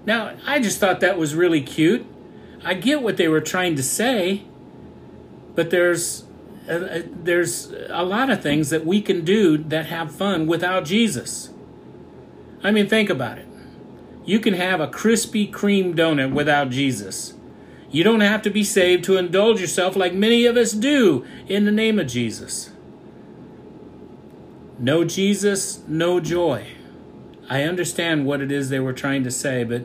Now, 0.06 0.36
I 0.46 0.60
just 0.60 0.80
thought 0.80 1.00
that 1.00 1.18
was 1.18 1.34
really 1.34 1.62
cute. 1.62 2.06
I 2.64 2.74
get 2.74 3.02
what 3.02 3.18
they 3.18 3.28
were 3.28 3.42
trying 3.42 3.76
to 3.76 3.84
say, 3.84 4.44
but 5.56 5.72
there's 5.72 6.26
uh, 6.68 6.74
uh, 6.74 7.02
there's 7.12 7.72
a 7.90 8.04
lot 8.04 8.30
of 8.30 8.42
things 8.42 8.70
that 8.70 8.86
we 8.86 9.02
can 9.02 9.24
do 9.24 9.58
that 9.58 9.88
have 9.88 10.14
fun 10.14 10.48
without 10.48 10.86
Jesus. 10.86 11.50
I 12.64 12.72
mean, 12.72 12.88
think 12.88 13.10
about 13.10 13.38
it. 13.38 13.48
You 14.26 14.40
can 14.40 14.56
have 14.56 14.80
a 14.80 14.88
Krispy 14.88 15.52
Kreme 15.52 15.96
donut 15.96 16.34
without 16.34 16.72
Jesus. 16.72 17.36
You 17.92 18.04
don't 18.04 18.22
have 18.22 18.42
to 18.42 18.50
be 18.50 18.64
saved 18.64 19.04
to 19.06 19.18
indulge 19.18 19.62
yourself 19.62 19.96
like 19.96 20.14
many 20.14 20.46
of 20.46 20.58
us 20.58 20.72
do 20.72 21.26
in 21.48 21.66
the 21.66 21.72
name 21.72 22.00
of 22.00 22.08
Jesus. 22.08 22.72
No 24.78 25.06
Jesus, 25.06 25.82
no 25.88 26.20
joy. 26.20 26.68
I 27.50 27.64
understand 27.64 28.26
what 28.26 28.42
it 28.42 28.52
is 28.52 28.70
they 28.70 28.80
were 28.80 28.94
trying 28.94 29.24
to 29.24 29.32
say, 29.32 29.64
but 29.64 29.84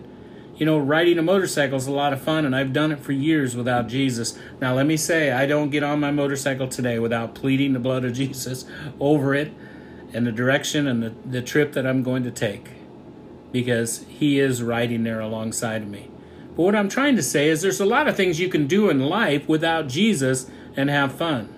you 0.56 0.66
know, 0.66 0.78
riding 0.78 1.18
a 1.18 1.22
motorcycle 1.22 1.78
is 1.78 1.86
a 1.86 1.92
lot 1.92 2.12
of 2.12 2.20
fun, 2.20 2.44
and 2.44 2.54
I've 2.54 2.72
done 2.72 2.92
it 2.92 2.98
for 2.98 3.12
years 3.12 3.56
without 3.56 3.86
Jesus. 3.86 4.38
Now, 4.60 4.74
let 4.74 4.84
me 4.84 4.96
say, 4.96 5.32
I 5.32 5.46
don't 5.46 5.70
get 5.70 5.82
on 5.82 6.00
my 6.00 6.10
motorcycle 6.10 6.68
today 6.68 6.98
without 6.98 7.34
pleading 7.34 7.72
the 7.72 7.78
blood 7.78 8.04
of 8.04 8.12
Jesus 8.14 8.66
over 8.98 9.34
it 9.34 9.52
and 10.12 10.26
the 10.26 10.32
direction 10.32 10.86
and 10.86 11.02
the, 11.02 11.14
the 11.24 11.40
trip 11.40 11.72
that 11.72 11.86
I'm 11.86 12.02
going 12.02 12.24
to 12.24 12.30
take 12.30 12.68
because 13.52 14.04
He 14.08 14.38
is 14.38 14.62
riding 14.62 15.04
there 15.04 15.20
alongside 15.20 15.82
of 15.82 15.88
me. 15.88 16.10
But 16.56 16.64
what 16.64 16.74
I'm 16.74 16.88
trying 16.88 17.16
to 17.16 17.22
say 17.22 17.48
is 17.48 17.62
there's 17.62 17.80
a 17.80 17.86
lot 17.86 18.08
of 18.08 18.16
things 18.16 18.40
you 18.40 18.48
can 18.48 18.66
do 18.66 18.90
in 18.90 19.00
life 19.00 19.48
without 19.48 19.88
Jesus 19.88 20.50
and 20.76 20.90
have 20.90 21.12
fun. 21.12 21.54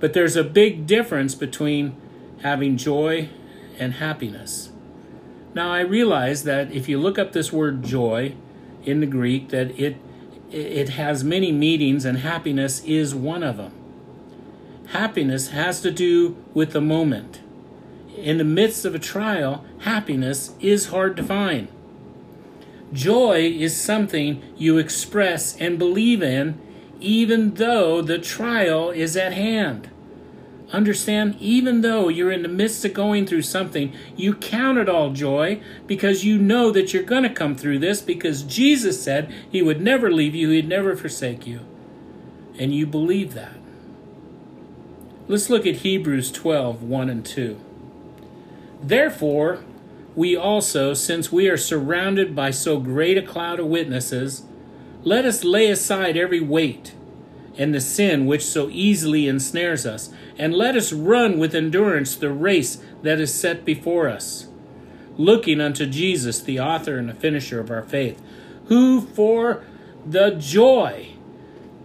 But 0.00 0.12
there's 0.12 0.36
a 0.36 0.44
big 0.44 0.86
difference 0.86 1.34
between 1.34 1.96
having 2.42 2.76
joy 2.76 3.28
and 3.78 3.94
happiness. 3.94 4.70
Now 5.54 5.72
I 5.72 5.80
realize 5.80 6.44
that 6.44 6.72
if 6.72 6.88
you 6.88 6.98
look 6.98 7.18
up 7.18 7.32
this 7.32 7.52
word 7.52 7.82
joy 7.82 8.34
in 8.84 9.00
the 9.00 9.06
Greek, 9.06 9.50
that 9.50 9.78
it 9.78 9.96
it 10.50 10.90
has 10.90 11.24
many 11.24 11.50
meanings, 11.50 12.04
and 12.04 12.18
happiness 12.18 12.84
is 12.84 13.14
one 13.14 13.42
of 13.42 13.56
them. 13.56 13.72
Happiness 14.88 15.48
has 15.48 15.80
to 15.80 15.90
do 15.90 16.36
with 16.52 16.72
the 16.72 16.80
moment. 16.80 17.40
In 18.16 18.36
the 18.36 18.44
midst 18.44 18.84
of 18.84 18.94
a 18.94 18.98
trial, 18.98 19.64
happiness 19.80 20.52
is 20.60 20.88
hard 20.88 21.16
to 21.16 21.22
find. 21.22 21.68
Joy 22.92 23.50
is 23.58 23.74
something 23.74 24.42
you 24.58 24.76
express 24.76 25.56
and 25.56 25.78
believe 25.78 26.22
in, 26.22 26.60
even 27.00 27.54
though 27.54 28.02
the 28.02 28.18
trial 28.18 28.90
is 28.90 29.16
at 29.16 29.32
hand. 29.32 29.88
Understand, 30.72 31.36
even 31.38 31.82
though 31.82 32.08
you're 32.08 32.32
in 32.32 32.42
the 32.42 32.48
midst 32.48 32.82
of 32.86 32.94
going 32.94 33.26
through 33.26 33.42
something, 33.42 33.92
you 34.16 34.34
count 34.34 34.78
it 34.78 34.88
all 34.88 35.10
joy 35.10 35.60
because 35.86 36.24
you 36.24 36.38
know 36.38 36.70
that 36.70 36.94
you're 36.94 37.02
going 37.02 37.24
to 37.24 37.30
come 37.30 37.54
through 37.54 37.78
this 37.78 38.00
because 38.00 38.42
Jesus 38.42 39.02
said 39.02 39.32
he 39.50 39.60
would 39.60 39.82
never 39.82 40.10
leave 40.10 40.34
you, 40.34 40.48
he'd 40.48 40.66
never 40.66 40.96
forsake 40.96 41.46
you. 41.46 41.60
And 42.58 42.74
you 42.74 42.86
believe 42.86 43.34
that. 43.34 43.56
Let's 45.28 45.50
look 45.50 45.66
at 45.66 45.76
Hebrews 45.76 46.32
12 46.32 46.82
1 46.82 47.10
and 47.10 47.24
2. 47.24 47.60
Therefore, 48.82 49.62
we 50.14 50.34
also, 50.34 50.94
since 50.94 51.30
we 51.30 51.48
are 51.48 51.56
surrounded 51.56 52.34
by 52.34 52.50
so 52.50 52.80
great 52.80 53.18
a 53.18 53.22
cloud 53.22 53.60
of 53.60 53.66
witnesses, 53.66 54.42
let 55.04 55.24
us 55.26 55.44
lay 55.44 55.70
aside 55.70 56.16
every 56.16 56.40
weight 56.40 56.94
and 57.58 57.74
the 57.74 57.80
sin 57.80 58.26
which 58.26 58.44
so 58.44 58.68
easily 58.70 59.28
ensnares 59.28 59.84
us, 59.84 60.12
and 60.38 60.54
let 60.54 60.76
us 60.76 60.92
run 60.92 61.38
with 61.38 61.54
endurance 61.54 62.16
the 62.16 62.32
race 62.32 62.82
that 63.02 63.20
is 63.20 63.32
set 63.32 63.64
before 63.64 64.08
us, 64.08 64.48
looking 65.16 65.60
unto 65.60 65.86
Jesus, 65.86 66.40
the 66.40 66.58
author 66.58 66.96
and 66.96 67.08
the 67.08 67.14
finisher 67.14 67.60
of 67.60 67.70
our 67.70 67.82
faith, 67.82 68.22
who 68.66 69.00
for 69.00 69.64
the 70.06 70.30
joy 70.30 71.10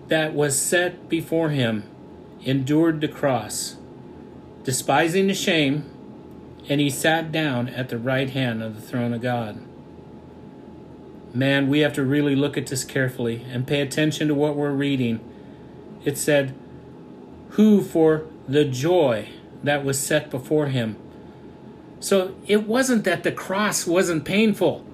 that 0.07 0.33
was 0.33 0.59
set 0.59 1.09
before 1.09 1.49
him 1.49 1.83
endured 2.43 3.01
the 3.01 3.07
cross, 3.07 3.75
despising 4.63 5.27
the 5.27 5.33
shame, 5.33 5.89
and 6.69 6.79
he 6.79 6.89
sat 6.89 7.31
down 7.31 7.67
at 7.69 7.89
the 7.89 7.97
right 7.97 8.29
hand 8.29 8.63
of 8.63 8.75
the 8.75 8.81
throne 8.81 9.13
of 9.13 9.21
God. 9.21 9.61
Man, 11.33 11.67
we 11.67 11.79
have 11.79 11.93
to 11.93 12.03
really 12.03 12.35
look 12.35 12.57
at 12.57 12.67
this 12.67 12.83
carefully 12.83 13.45
and 13.51 13.67
pay 13.67 13.81
attention 13.81 14.27
to 14.29 14.33
what 14.33 14.55
we're 14.55 14.71
reading 14.71 15.19
it 16.07 16.17
said, 16.17 16.55
Who 17.51 17.83
for 17.83 18.25
the 18.47 18.63
joy 18.63 19.27
that 19.61 19.83
was 19.83 19.99
set 19.99 20.31
before 20.31 20.67
him. 20.67 20.95
So 21.99 22.33
it 22.47 22.65
wasn't 22.65 23.03
that 23.03 23.23
the 23.23 23.31
cross 23.33 23.85
wasn't 23.85 24.23
painful. 24.23 24.85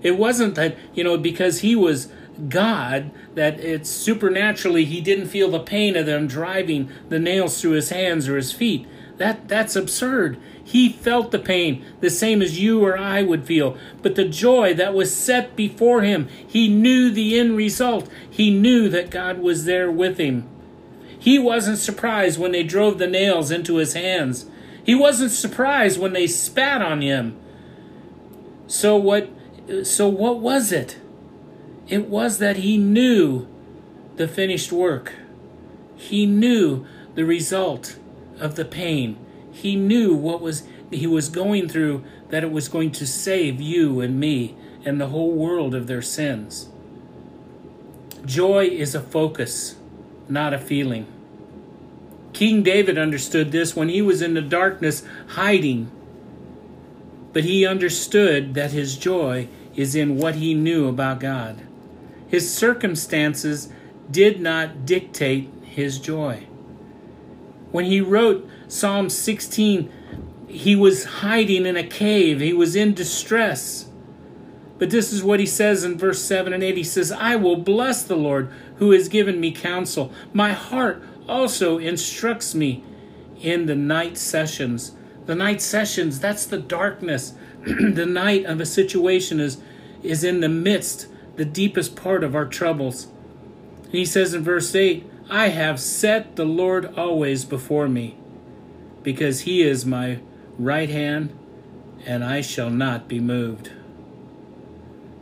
It 0.00 0.16
wasn't 0.16 0.54
that, 0.54 0.78
you 0.94 1.04
know, 1.04 1.18
because 1.18 1.60
he 1.60 1.76
was 1.76 2.08
God, 2.48 3.10
that 3.34 3.60
it's 3.60 3.90
supernaturally 3.90 4.86
he 4.86 5.02
didn't 5.02 5.26
feel 5.26 5.50
the 5.50 5.60
pain 5.60 5.96
of 5.96 6.06
them 6.06 6.26
driving 6.26 6.90
the 7.10 7.18
nails 7.18 7.60
through 7.60 7.72
his 7.72 7.90
hands 7.90 8.26
or 8.26 8.36
his 8.36 8.50
feet. 8.50 8.86
That 9.18 9.46
that's 9.48 9.76
absurd. 9.76 10.38
He 10.64 10.88
felt 10.88 11.30
the 11.30 11.38
pain 11.38 11.84
the 12.00 12.08
same 12.08 12.40
as 12.40 12.58
you 12.58 12.82
or 12.82 12.98
I 12.98 13.22
would 13.22 13.44
feel, 13.44 13.76
but 14.00 14.14
the 14.14 14.24
joy 14.24 14.72
that 14.74 14.94
was 14.94 15.14
set 15.14 15.54
before 15.54 16.00
him, 16.00 16.28
he 16.46 16.68
knew 16.68 17.10
the 17.10 17.38
end 17.38 17.54
result. 17.54 18.08
He 18.28 18.50
knew 18.50 18.88
that 18.88 19.10
God 19.10 19.38
was 19.38 19.66
there 19.66 19.90
with 19.90 20.18
him. 20.18 20.48
He 21.24 21.38
wasn't 21.38 21.78
surprised 21.78 22.38
when 22.38 22.52
they 22.52 22.62
drove 22.62 22.98
the 22.98 23.06
nails 23.06 23.50
into 23.50 23.76
his 23.76 23.94
hands. 23.94 24.44
He 24.84 24.94
wasn't 24.94 25.30
surprised 25.30 25.98
when 25.98 26.12
they 26.12 26.26
spat 26.26 26.82
on 26.82 27.00
him. 27.00 27.34
So 28.66 28.98
what 28.98 29.30
so 29.84 30.06
what 30.06 30.40
was 30.40 30.70
it? 30.70 30.98
It 31.88 32.10
was 32.10 32.40
that 32.40 32.58
he 32.58 32.76
knew 32.76 33.48
the 34.16 34.28
finished 34.28 34.70
work. 34.70 35.14
He 35.96 36.26
knew 36.26 36.84
the 37.14 37.24
result 37.24 37.98
of 38.38 38.56
the 38.56 38.66
pain. 38.66 39.16
He 39.50 39.76
knew 39.76 40.14
what 40.14 40.42
was 40.42 40.64
he 40.90 41.06
was 41.06 41.30
going 41.30 41.70
through 41.70 42.04
that 42.28 42.44
it 42.44 42.52
was 42.52 42.68
going 42.68 42.90
to 42.90 43.06
save 43.06 43.62
you 43.62 44.02
and 44.02 44.20
me 44.20 44.56
and 44.84 45.00
the 45.00 45.08
whole 45.08 45.32
world 45.32 45.74
of 45.74 45.86
their 45.86 46.02
sins. 46.02 46.68
Joy 48.26 48.66
is 48.66 48.94
a 48.94 49.00
focus, 49.00 49.76
not 50.28 50.52
a 50.52 50.58
feeling. 50.58 51.06
King 52.34 52.62
David 52.62 52.98
understood 52.98 53.52
this 53.52 53.74
when 53.74 53.88
he 53.88 54.02
was 54.02 54.20
in 54.20 54.34
the 54.34 54.42
darkness 54.42 55.04
hiding. 55.28 55.90
But 57.32 57.44
he 57.44 57.66
understood 57.66 58.54
that 58.54 58.72
his 58.72 58.96
joy 58.96 59.48
is 59.74 59.94
in 59.94 60.18
what 60.18 60.36
he 60.36 60.52
knew 60.54 60.88
about 60.88 61.20
God. 61.20 61.62
His 62.28 62.52
circumstances 62.52 63.70
did 64.10 64.40
not 64.40 64.84
dictate 64.84 65.50
his 65.62 65.98
joy. 65.98 66.46
When 67.70 67.86
he 67.86 68.00
wrote 68.00 68.48
Psalm 68.68 69.10
16, 69.10 69.90
he 70.48 70.76
was 70.76 71.04
hiding 71.04 71.66
in 71.66 71.76
a 71.76 71.86
cave, 71.86 72.40
he 72.40 72.52
was 72.52 72.76
in 72.76 72.94
distress. 72.94 73.88
But 74.78 74.90
this 74.90 75.12
is 75.12 75.22
what 75.22 75.40
he 75.40 75.46
says 75.46 75.84
in 75.84 75.96
verse 75.96 76.22
7 76.22 76.52
and 76.52 76.62
8. 76.62 76.76
He 76.76 76.84
says, 76.84 77.12
I 77.12 77.36
will 77.36 77.56
bless 77.56 78.02
the 78.02 78.16
Lord 78.16 78.50
who 78.76 78.90
has 78.90 79.08
given 79.08 79.40
me 79.40 79.52
counsel. 79.52 80.12
My 80.32 80.52
heart 80.52 81.02
also 81.28 81.78
instructs 81.78 82.54
me 82.54 82.84
in 83.40 83.66
the 83.66 83.74
night 83.74 84.16
sessions. 84.16 84.92
The 85.26 85.34
night 85.34 85.62
sessions, 85.62 86.20
that's 86.20 86.46
the 86.46 86.58
darkness. 86.58 87.34
the 87.62 88.06
night 88.06 88.44
of 88.44 88.60
a 88.60 88.66
situation 88.66 89.40
is, 89.40 89.58
is 90.02 90.24
in 90.24 90.40
the 90.40 90.48
midst, 90.48 91.06
the 91.36 91.44
deepest 91.44 91.96
part 91.96 92.22
of 92.22 92.34
our 92.34 92.46
troubles. 92.46 93.08
And 93.84 93.94
he 93.94 94.04
says 94.04 94.34
in 94.34 94.42
verse 94.42 94.74
8, 94.74 95.10
I 95.30 95.48
have 95.48 95.80
set 95.80 96.36
the 96.36 96.44
Lord 96.44 96.94
always 96.98 97.44
before 97.44 97.88
me, 97.88 98.18
because 99.02 99.42
he 99.42 99.62
is 99.62 99.86
my 99.86 100.20
right 100.58 100.90
hand, 100.90 101.36
and 102.04 102.22
I 102.22 102.42
shall 102.42 102.70
not 102.70 103.08
be 103.08 103.20
moved. 103.20 103.72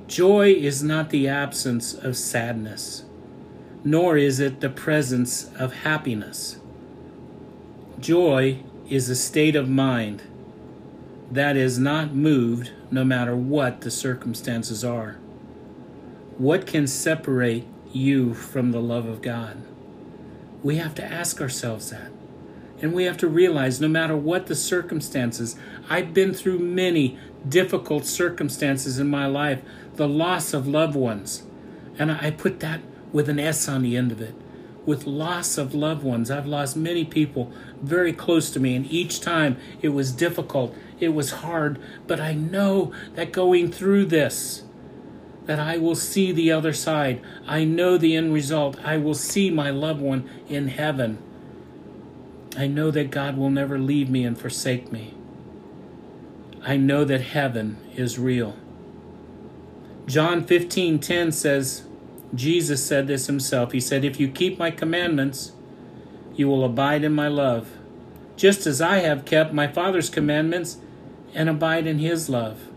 Joy 0.08 0.50
is 0.50 0.82
not 0.82 1.10
the 1.10 1.28
absence 1.28 1.94
of 1.94 2.16
sadness 2.16 3.04
nor 3.84 4.16
is 4.16 4.40
it 4.40 4.60
the 4.60 4.70
presence 4.70 5.50
of 5.58 5.72
happiness. 5.72 6.58
Joy 7.98 8.60
is 8.88 9.08
a 9.08 9.16
state 9.16 9.56
of 9.56 9.68
mind 9.68 10.22
that 11.30 11.56
is 11.56 11.78
not 11.78 12.14
moved 12.14 12.70
no 12.90 13.04
matter 13.04 13.34
what 13.34 13.80
the 13.80 13.90
circumstances 13.90 14.84
are. 14.84 15.14
What 16.38 16.66
can 16.66 16.86
separate 16.86 17.66
you 17.92 18.34
from 18.34 18.72
the 18.72 18.80
love 18.80 19.06
of 19.06 19.22
God? 19.22 19.62
We 20.62 20.76
have 20.76 20.94
to 20.96 21.04
ask 21.04 21.40
ourselves 21.40 21.90
that. 21.90 22.10
And 22.80 22.92
we 22.92 23.04
have 23.04 23.16
to 23.18 23.28
realize 23.28 23.80
no 23.80 23.88
matter 23.88 24.16
what 24.16 24.46
the 24.46 24.54
circumstances, 24.54 25.56
I've 25.88 26.12
been 26.12 26.34
through 26.34 26.58
many 26.58 27.18
difficult 27.48 28.04
circumstances 28.04 28.98
in 28.98 29.08
my 29.08 29.26
life, 29.26 29.62
the 29.94 30.08
loss 30.08 30.52
of 30.52 30.66
loved 30.66 30.96
ones. 30.96 31.44
And 31.98 32.10
I 32.10 32.30
put 32.30 32.60
that 32.60 32.80
with 33.12 33.28
an 33.28 33.38
S 33.38 33.68
on 33.68 33.82
the 33.82 33.96
end 33.96 34.10
of 34.10 34.20
it. 34.20 34.34
With 34.84 35.06
loss 35.06 35.58
of 35.58 35.74
loved 35.74 36.02
ones, 36.02 36.30
I've 36.30 36.46
lost 36.46 36.76
many 36.76 37.04
people 37.04 37.52
very 37.80 38.12
close 38.12 38.50
to 38.50 38.60
me, 38.60 38.74
and 38.74 38.90
each 38.90 39.20
time 39.20 39.56
it 39.80 39.90
was 39.90 40.10
difficult, 40.10 40.74
it 40.98 41.10
was 41.10 41.30
hard, 41.30 41.78
but 42.06 42.20
I 42.20 42.34
know 42.34 42.92
that 43.14 43.32
going 43.32 43.70
through 43.70 44.06
this, 44.06 44.64
that 45.46 45.60
I 45.60 45.76
will 45.78 45.94
see 45.94 46.32
the 46.32 46.50
other 46.52 46.72
side. 46.72 47.20
I 47.46 47.64
know 47.64 47.96
the 47.96 48.16
end 48.16 48.32
result. 48.32 48.78
I 48.84 48.96
will 48.96 49.14
see 49.14 49.50
my 49.50 49.70
loved 49.70 50.00
one 50.00 50.28
in 50.48 50.68
heaven. 50.68 51.18
I 52.56 52.66
know 52.66 52.90
that 52.90 53.10
God 53.10 53.36
will 53.36 53.50
never 53.50 53.78
leave 53.78 54.10
me 54.10 54.24
and 54.24 54.38
forsake 54.38 54.92
me. 54.92 55.14
I 56.64 56.76
know 56.76 57.04
that 57.04 57.20
heaven 57.20 57.78
is 57.96 58.18
real. 58.18 58.56
John 60.06 60.44
15:10 60.44 61.32
says, 61.32 61.84
Jesus 62.34 62.84
said 62.84 63.06
this 63.06 63.26
himself. 63.26 63.72
He 63.72 63.80
said, 63.80 64.04
If 64.04 64.18
you 64.18 64.28
keep 64.28 64.58
my 64.58 64.70
commandments, 64.70 65.52
you 66.34 66.48
will 66.48 66.64
abide 66.64 67.04
in 67.04 67.12
my 67.12 67.28
love, 67.28 67.68
just 68.36 68.66
as 68.66 68.80
I 68.80 68.98
have 68.98 69.24
kept 69.24 69.52
my 69.52 69.68
Father's 69.68 70.08
commandments 70.08 70.78
and 71.34 71.48
abide 71.48 71.86
in 71.86 71.98
his 71.98 72.28
love. 72.28 72.68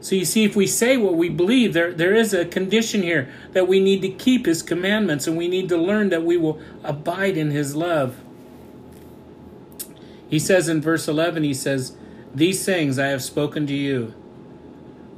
So 0.00 0.14
you 0.14 0.24
see, 0.24 0.44
if 0.44 0.56
we 0.56 0.66
say 0.66 0.96
what 0.96 1.14
we 1.14 1.28
believe, 1.28 1.74
there, 1.74 1.92
there 1.92 2.14
is 2.14 2.32
a 2.32 2.46
condition 2.46 3.02
here 3.02 3.30
that 3.52 3.68
we 3.68 3.80
need 3.80 4.00
to 4.00 4.08
keep 4.08 4.46
his 4.46 4.62
commandments 4.62 5.26
and 5.26 5.36
we 5.36 5.46
need 5.46 5.68
to 5.68 5.76
learn 5.76 6.08
that 6.08 6.24
we 6.24 6.38
will 6.38 6.58
abide 6.82 7.36
in 7.36 7.50
his 7.50 7.76
love. 7.76 8.16
He 10.30 10.38
says 10.38 10.68
in 10.68 10.80
verse 10.80 11.06
11, 11.06 11.42
he 11.42 11.52
says, 11.52 11.96
These 12.34 12.64
things 12.64 12.98
I 12.98 13.08
have 13.08 13.22
spoken 13.22 13.66
to 13.66 13.74
you, 13.74 14.14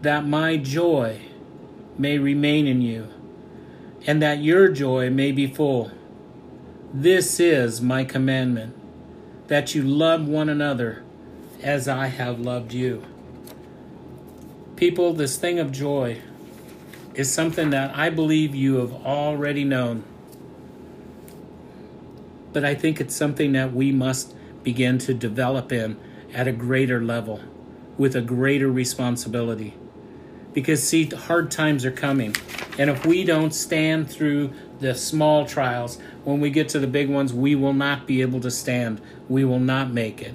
that 0.00 0.26
my 0.26 0.56
joy 0.56 1.20
may 1.98 2.18
remain 2.18 2.66
in 2.66 2.80
you, 2.80 3.08
and 4.06 4.22
that 4.22 4.42
your 4.42 4.68
joy 4.68 5.10
may 5.10 5.32
be 5.32 5.46
full. 5.46 5.90
This 6.92 7.40
is 7.40 7.80
my 7.80 8.04
commandment, 8.04 8.74
that 9.48 9.74
you 9.74 9.82
love 9.82 10.26
one 10.26 10.48
another 10.48 11.02
as 11.62 11.88
I 11.88 12.06
have 12.06 12.40
loved 12.40 12.72
you. 12.72 13.02
People, 14.76 15.12
this 15.12 15.36
thing 15.36 15.58
of 15.58 15.70
joy 15.70 16.20
is 17.14 17.32
something 17.32 17.70
that 17.70 17.96
I 17.96 18.10
believe 18.10 18.54
you 18.54 18.76
have 18.76 18.92
already 18.92 19.64
known. 19.64 20.02
But 22.52 22.64
I 22.64 22.74
think 22.74 23.00
it's 23.00 23.14
something 23.14 23.52
that 23.52 23.72
we 23.72 23.92
must 23.92 24.34
begin 24.62 24.98
to 24.98 25.14
develop 25.14 25.72
in 25.72 25.98
at 26.32 26.48
a 26.48 26.52
greater 26.52 27.02
level 27.02 27.40
with 27.96 28.16
a 28.16 28.22
greater 28.22 28.70
responsibility. 28.70 29.74
Because, 30.52 30.86
see, 30.86 31.06
hard 31.06 31.50
times 31.50 31.84
are 31.84 31.92
coming. 31.92 32.36
And 32.78 32.90
if 32.90 33.06
we 33.06 33.24
don't 33.24 33.54
stand 33.54 34.10
through 34.10 34.52
the 34.80 34.94
small 34.94 35.46
trials, 35.46 35.98
when 36.24 36.40
we 36.40 36.50
get 36.50 36.68
to 36.70 36.78
the 36.78 36.86
big 36.86 37.08
ones, 37.08 37.32
we 37.32 37.54
will 37.54 37.72
not 37.72 38.06
be 38.06 38.20
able 38.22 38.40
to 38.40 38.50
stand. 38.50 39.00
We 39.28 39.44
will 39.44 39.60
not 39.60 39.90
make 39.90 40.20
it. 40.20 40.34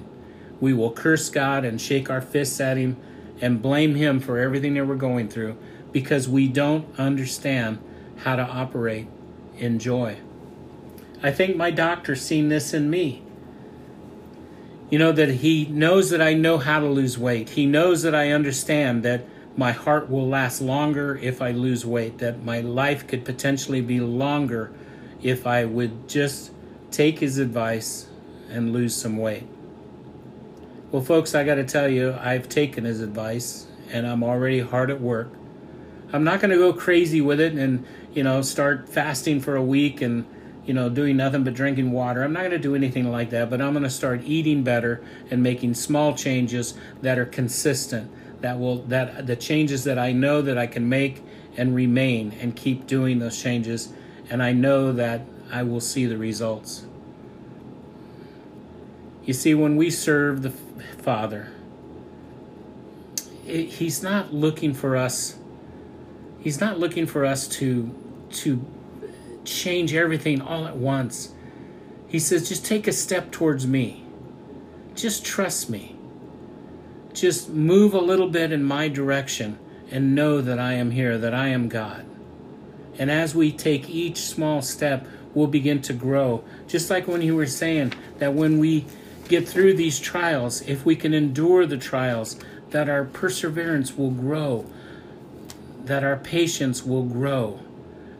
We 0.60 0.72
will 0.72 0.90
curse 0.90 1.28
God 1.28 1.64
and 1.64 1.80
shake 1.80 2.10
our 2.10 2.20
fists 2.20 2.60
at 2.60 2.76
Him 2.76 2.96
and 3.40 3.62
blame 3.62 3.94
Him 3.94 4.18
for 4.18 4.38
everything 4.38 4.74
that 4.74 4.86
we're 4.86 4.96
going 4.96 5.28
through 5.28 5.56
because 5.92 6.28
we 6.28 6.48
don't 6.48 6.98
understand 6.98 7.78
how 8.18 8.36
to 8.36 8.42
operate 8.42 9.06
in 9.56 9.78
joy. 9.78 10.18
I 11.22 11.30
think 11.32 11.56
my 11.56 11.70
doctor's 11.70 12.22
seen 12.22 12.48
this 12.48 12.72
in 12.72 12.90
me. 12.90 13.22
You 14.90 14.98
know, 14.98 15.12
that 15.12 15.28
he 15.28 15.66
knows 15.66 16.10
that 16.10 16.22
I 16.22 16.34
know 16.34 16.58
how 16.58 16.80
to 16.80 16.86
lose 16.86 17.18
weight. 17.18 17.50
He 17.50 17.66
knows 17.66 18.02
that 18.02 18.14
I 18.14 18.30
understand 18.30 19.02
that 19.02 19.24
my 19.58 19.72
heart 19.72 20.08
will 20.08 20.28
last 20.28 20.60
longer 20.60 21.16
if 21.16 21.42
I 21.42 21.50
lose 21.50 21.84
weight, 21.84 22.18
that 22.18 22.44
my 22.44 22.60
life 22.60 23.08
could 23.08 23.24
potentially 23.24 23.80
be 23.80 23.98
longer 23.98 24.70
if 25.20 25.48
I 25.48 25.64
would 25.64 26.08
just 26.08 26.52
take 26.92 27.18
his 27.18 27.38
advice 27.38 28.06
and 28.48 28.72
lose 28.72 28.94
some 28.94 29.16
weight. 29.16 29.48
Well, 30.92 31.02
folks, 31.02 31.34
I 31.34 31.42
got 31.42 31.56
to 31.56 31.64
tell 31.64 31.88
you, 31.88 32.16
I've 32.20 32.48
taken 32.48 32.84
his 32.84 33.00
advice 33.00 33.66
and 33.90 34.06
I'm 34.06 34.22
already 34.22 34.60
hard 34.60 34.92
at 34.92 35.00
work. 35.00 35.32
I'm 36.12 36.22
not 36.22 36.38
going 36.38 36.50
to 36.50 36.56
go 36.56 36.72
crazy 36.72 37.20
with 37.20 37.40
it 37.40 37.54
and, 37.54 37.84
you 38.14 38.22
know, 38.22 38.42
start 38.42 38.88
fasting 38.88 39.40
for 39.40 39.56
a 39.56 39.62
week 39.62 40.00
and, 40.00 40.24
you 40.66 40.72
know, 40.72 40.88
doing 40.88 41.16
nothing 41.16 41.42
but 41.42 41.54
drinking 41.54 41.90
water. 41.90 42.22
I'm 42.22 42.32
not 42.32 42.40
going 42.40 42.52
to 42.52 42.58
do 42.58 42.76
anything 42.76 43.10
like 43.10 43.30
that, 43.30 43.50
but 43.50 43.60
I'm 43.60 43.72
going 43.72 43.82
to 43.82 43.90
start 43.90 44.22
eating 44.22 44.62
better 44.62 45.02
and 45.32 45.42
making 45.42 45.74
small 45.74 46.14
changes 46.14 46.74
that 47.02 47.18
are 47.18 47.26
consistent 47.26 48.08
that 48.40 48.58
will 48.58 48.82
that 48.84 49.26
the 49.26 49.36
changes 49.36 49.84
that 49.84 49.98
I 49.98 50.12
know 50.12 50.42
that 50.42 50.58
I 50.58 50.66
can 50.66 50.88
make 50.88 51.22
and 51.56 51.74
remain 51.74 52.32
and 52.40 52.54
keep 52.54 52.86
doing 52.86 53.18
those 53.18 53.40
changes. 53.40 53.92
And 54.30 54.42
I 54.42 54.52
know 54.52 54.92
that 54.92 55.22
I 55.50 55.62
will 55.62 55.80
see 55.80 56.06
the 56.06 56.18
results. 56.18 56.84
You 59.24 59.34
see 59.34 59.54
when 59.54 59.76
we 59.76 59.90
serve 59.90 60.42
the 60.42 60.50
Father 60.50 61.52
he's 63.48 64.02
not 64.02 64.32
looking 64.32 64.74
for 64.74 64.96
us 64.96 65.38
he's 66.40 66.60
not 66.60 66.78
looking 66.78 67.06
for 67.06 67.24
us 67.24 67.48
to 67.48 67.94
to 68.30 68.64
change 69.44 69.94
everything 69.94 70.42
all 70.42 70.66
at 70.66 70.76
once. 70.76 71.32
He 72.06 72.18
says 72.18 72.48
just 72.48 72.66
take 72.66 72.86
a 72.86 72.92
step 72.92 73.30
towards 73.30 73.66
me. 73.66 74.04
Just 74.94 75.24
trust 75.24 75.70
me 75.70 75.96
just 77.20 77.48
move 77.48 77.94
a 77.94 78.00
little 78.00 78.28
bit 78.28 78.52
in 78.52 78.64
my 78.64 78.88
direction 78.88 79.58
and 79.90 80.14
know 80.14 80.40
that 80.40 80.58
I 80.58 80.74
am 80.74 80.90
here 80.90 81.18
that 81.18 81.34
I 81.34 81.48
am 81.48 81.68
God 81.68 82.04
and 82.98 83.10
as 83.10 83.34
we 83.34 83.52
take 83.52 83.88
each 83.88 84.18
small 84.18 84.62
step 84.62 85.06
we'll 85.34 85.46
begin 85.46 85.80
to 85.82 85.92
grow 85.92 86.42
just 86.66 86.90
like 86.90 87.06
when 87.06 87.22
you 87.22 87.36
were 87.36 87.46
saying 87.46 87.92
that 88.18 88.34
when 88.34 88.58
we 88.58 88.86
get 89.28 89.48
through 89.48 89.74
these 89.74 89.98
trials 89.98 90.62
if 90.62 90.84
we 90.84 90.96
can 90.96 91.14
endure 91.14 91.66
the 91.66 91.78
trials 91.78 92.36
that 92.70 92.88
our 92.88 93.04
perseverance 93.04 93.96
will 93.96 94.10
grow, 94.10 94.66
that 95.84 96.04
our 96.04 96.16
patience 96.16 96.84
will 96.84 97.04
grow, 97.04 97.60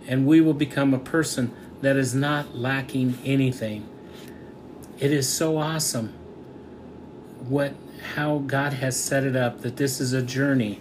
and 0.07 0.27
we 0.27 0.41
will 0.41 0.55
become 0.55 0.95
a 0.95 0.99
person 0.99 1.55
that 1.83 1.97
is 1.97 2.15
not 2.15 2.57
lacking 2.57 3.19
anything. 3.25 3.87
It 4.99 5.13
is 5.13 5.29
so 5.29 5.59
awesome 5.59 6.15
what 7.47 7.73
how 7.99 8.39
God 8.39 8.75
has 8.75 8.99
set 8.99 9.25
it 9.25 9.37
up 9.37 9.61
that 9.63 9.77
this 9.77 10.01
is 10.01 10.13
a 10.13 10.23
journey. 10.23 10.81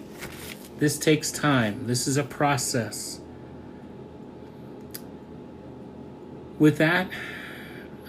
This 0.79 0.97
takes 0.97 1.31
time. 1.31 1.87
This 1.87 2.07
is 2.07 2.17
a 2.17 2.23
process. 2.23 3.19
With 6.59 6.77
that, 6.77 7.09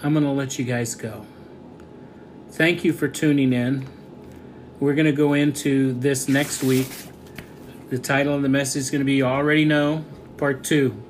I'm 0.03 0.13
going 0.13 0.25
to 0.25 0.31
let 0.31 0.57
you 0.57 0.65
guys 0.65 0.95
go. 0.95 1.25
Thank 2.51 2.83
you 2.83 2.93
for 2.93 3.07
tuning 3.07 3.53
in. 3.53 3.87
We're 4.79 4.95
going 4.95 5.05
to 5.05 5.11
go 5.11 5.33
into 5.33 5.93
this 5.93 6.27
next 6.27 6.63
week. 6.63 6.87
The 7.89 7.99
title 7.99 8.33
of 8.33 8.41
the 8.41 8.49
message 8.49 8.81
is 8.81 8.91
going 8.91 9.01
to 9.01 9.05
be 9.05 9.15
You 9.15 9.25
Already 9.25 9.65
Know, 9.65 10.05
Part 10.37 10.63
2. 10.63 11.03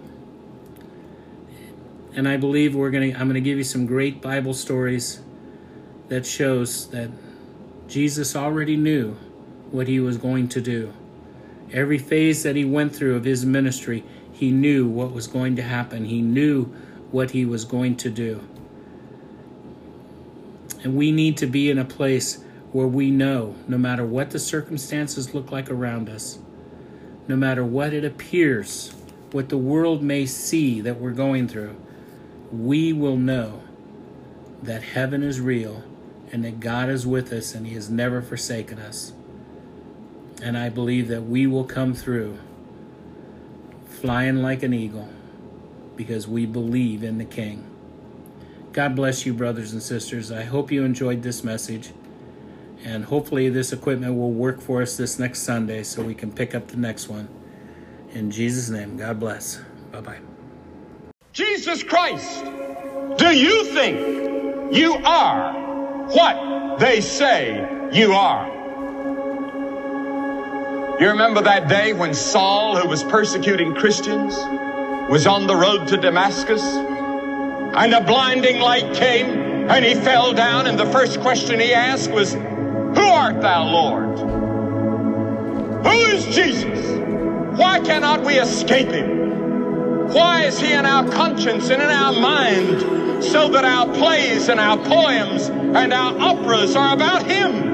And 2.14 2.28
I 2.28 2.38
believe 2.38 2.76
we're 2.76 2.90
going 2.90 3.12
to 3.12 3.20
I'm 3.20 3.28
going 3.28 3.36
to 3.36 3.42
give 3.42 3.58
you 3.58 3.64
some 3.64 3.86
great 3.86 4.22
Bible 4.22 4.54
stories 4.54 5.22
that 6.08 6.26
shows 6.26 6.88
that 6.88 7.10
Jesus 7.90 8.36
already 8.36 8.78
knew 8.78 9.14
what 9.72 9.88
he 9.88 10.00
was 10.00 10.18
going 10.18 10.48
to 10.50 10.62
do. 10.62 10.94
Every 11.74 11.98
phase 11.98 12.44
that 12.44 12.56
he 12.56 12.64
went 12.64 12.96
through 12.96 13.16
of 13.16 13.24
his 13.24 13.48
ministry, 13.48 14.04
he 14.32 14.52
knew 14.52 14.88
what 14.88 15.12
was 15.12 15.26
going 15.26 15.56
to 15.56 15.64
happen. 15.64 16.06
He 16.06 16.22
knew 16.22 16.66
what 17.10 17.32
he 17.32 17.46
was 17.46 17.66
going 17.66 17.98
to 17.98 18.12
do. 18.12 18.48
And 20.84 20.96
we 20.96 21.12
need 21.12 21.36
to 21.38 21.48
be 21.48 21.72
in 21.72 21.80
a 21.80 21.86
place 21.86 22.44
where 22.72 22.88
we 22.88 23.10
know 23.10 23.56
no 23.68 23.78
matter 23.78 24.06
what 24.06 24.30
the 24.30 24.40
circumstances 24.40 25.34
look 25.34 25.52
like 25.52 25.72
around 25.72 26.10
us, 26.10 26.38
no 27.28 27.36
matter 27.36 27.66
what 27.66 27.92
it 27.92 28.06
appears, 28.06 28.94
what 29.32 29.50
the 29.50 29.58
world 29.58 30.04
may 30.04 30.28
see 30.28 30.80
that 30.82 31.00
we're 31.00 31.12
going 31.12 31.48
through, 31.48 31.76
we 32.52 32.94
will 32.94 33.18
know 33.18 33.62
that 34.62 34.84
heaven 34.84 35.24
is 35.24 35.42
real 35.42 35.84
and 36.32 36.44
that 36.46 36.60
God 36.60 36.90
is 36.90 37.06
with 37.08 37.32
us 37.34 37.56
and 37.56 37.66
He 37.66 37.74
has 37.74 37.90
never 37.90 38.22
forsaken 38.22 38.80
us. 38.80 39.14
And 40.42 40.58
I 40.58 40.70
believe 40.70 41.08
that 41.10 41.24
we 41.24 41.48
will 41.48 41.66
come 41.66 41.94
through 41.94 42.38
flying 43.88 44.42
like 44.42 44.64
an 44.64 44.74
eagle 44.74 45.10
because 45.96 46.28
we 46.28 46.46
believe 46.46 47.04
in 47.04 47.18
the 47.18 47.26
King. 47.26 47.66
God 48.72 48.96
bless 48.96 49.26
you, 49.26 49.34
brothers 49.34 49.74
and 49.74 49.82
sisters. 49.82 50.32
I 50.32 50.44
hope 50.44 50.72
you 50.72 50.84
enjoyed 50.84 51.24
this 51.24 51.44
message. 51.44 51.92
And 52.86 53.04
hopefully, 53.04 53.50
this 53.50 53.74
equipment 53.74 54.16
will 54.16 54.32
work 54.32 54.62
for 54.62 54.82
us 54.82 54.96
this 54.96 55.20
next 55.20 55.40
Sunday 55.40 55.84
so 55.84 56.02
we 56.02 56.16
can 56.16 56.32
pick 56.32 56.56
up 56.56 56.68
the 56.68 56.78
next 56.78 57.10
one. 57.10 57.28
In 58.12 58.32
Jesus' 58.32 58.70
name, 58.70 58.96
God 58.96 59.20
bless. 59.20 59.60
Bye 59.92 60.02
bye. 60.02 60.20
Jesus 61.34 61.84
Christ, 61.84 62.46
do 63.18 63.36
you 63.36 63.66
think 63.66 64.74
you 64.74 64.94
are 65.06 65.59
what 66.12 66.80
they 66.80 67.02
say 67.02 67.90
you 67.92 68.14
are? 68.14 68.48
You 71.00 71.08
remember 71.10 71.42
that 71.42 71.70
day 71.70 71.94
when 71.94 72.14
Saul, 72.14 72.76
who 72.76 72.88
was 72.88 73.04
persecuting 73.04 73.74
Christians, 73.74 74.36
was 75.10 75.26
on 75.26 75.48
the 75.48 75.56
road 75.56 75.88
to 75.90 75.98
Damascus? 75.98 76.62
And 76.62 77.94
a 77.94 78.02
blinding 78.02 78.60
light 78.60 78.94
came, 78.96 79.70
and 79.70 79.86
he 79.86 79.96
fell 79.96 80.34
down, 80.34 80.68
and 80.68 80.78
the 80.78 80.88
first 80.88 81.22
question 81.22 81.60
he 81.60 81.74
asked 81.74 82.12
was, 82.12 82.34
who 82.34 83.06
art 83.06 83.40
thou, 83.40 83.66
Lord? 83.66 84.20
Who 85.86 86.02
is 86.12 86.26
Jesus? 86.36 87.00
Why 87.58 87.80
cannot 87.80 88.24
we 88.26 88.40
escape 88.40 88.90
him? 88.90 89.19
Why 90.14 90.46
is 90.46 90.60
he 90.60 90.74
in 90.74 90.86
our 90.88 91.08
conscience 91.12 91.70
and 91.70 91.82
in 91.82 91.90
our 91.90 92.14
mind 92.14 93.24
so 93.24 93.50
that 93.50 93.64
our 93.64 93.86
plays 93.94 94.50
and 94.50 94.60
our 94.60 94.78
poems 94.78 95.48
and 95.50 95.94
our 95.94 96.20
operas 96.20 96.76
are 96.76 96.96
about 96.96 97.28
him? 97.28 97.70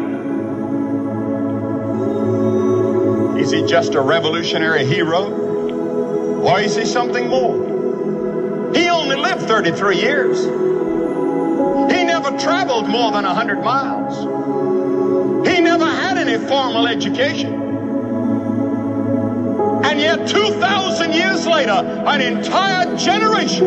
Is 3.38 3.52
he 3.52 3.66
just 3.66 3.96
a 3.96 4.02
revolutionary 4.02 4.86
hero? 4.86 5.32
Or 6.42 6.60
is 6.60 6.76
he 6.76 6.86
something 6.86 7.30
more? 7.30 8.74
He 8.76 8.90
only 8.90 9.16
lived 9.16 9.44
33 9.44 9.98
years. 9.98 10.44
He 10.44 12.04
never 12.04 12.38
traveled 12.38 12.90
more 12.90 13.14
than 13.14 13.24
100 13.24 13.64
miles. 13.64 15.48
He 15.48 15.62
never 15.62 15.86
had 15.86 16.18
any 16.18 16.38
formal 16.48 16.88
education. 16.88 17.65
And 19.96 20.04
yet, 20.04 20.28
2,000 20.28 21.14
years 21.14 21.48
later, 21.48 21.72
an 21.72 22.20
entire 22.20 22.98
generation 22.98 23.64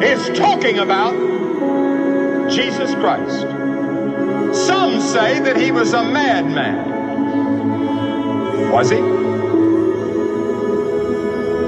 is 0.00 0.38
talking 0.38 0.78
about 0.78 1.12
Jesus 2.48 2.94
Christ. 2.94 3.40
Some 4.64 5.00
say 5.00 5.40
that 5.40 5.56
he 5.56 5.72
was 5.72 5.92
a 5.92 6.04
madman. 6.04 6.88
Was 8.70 8.90
he? 8.90 8.98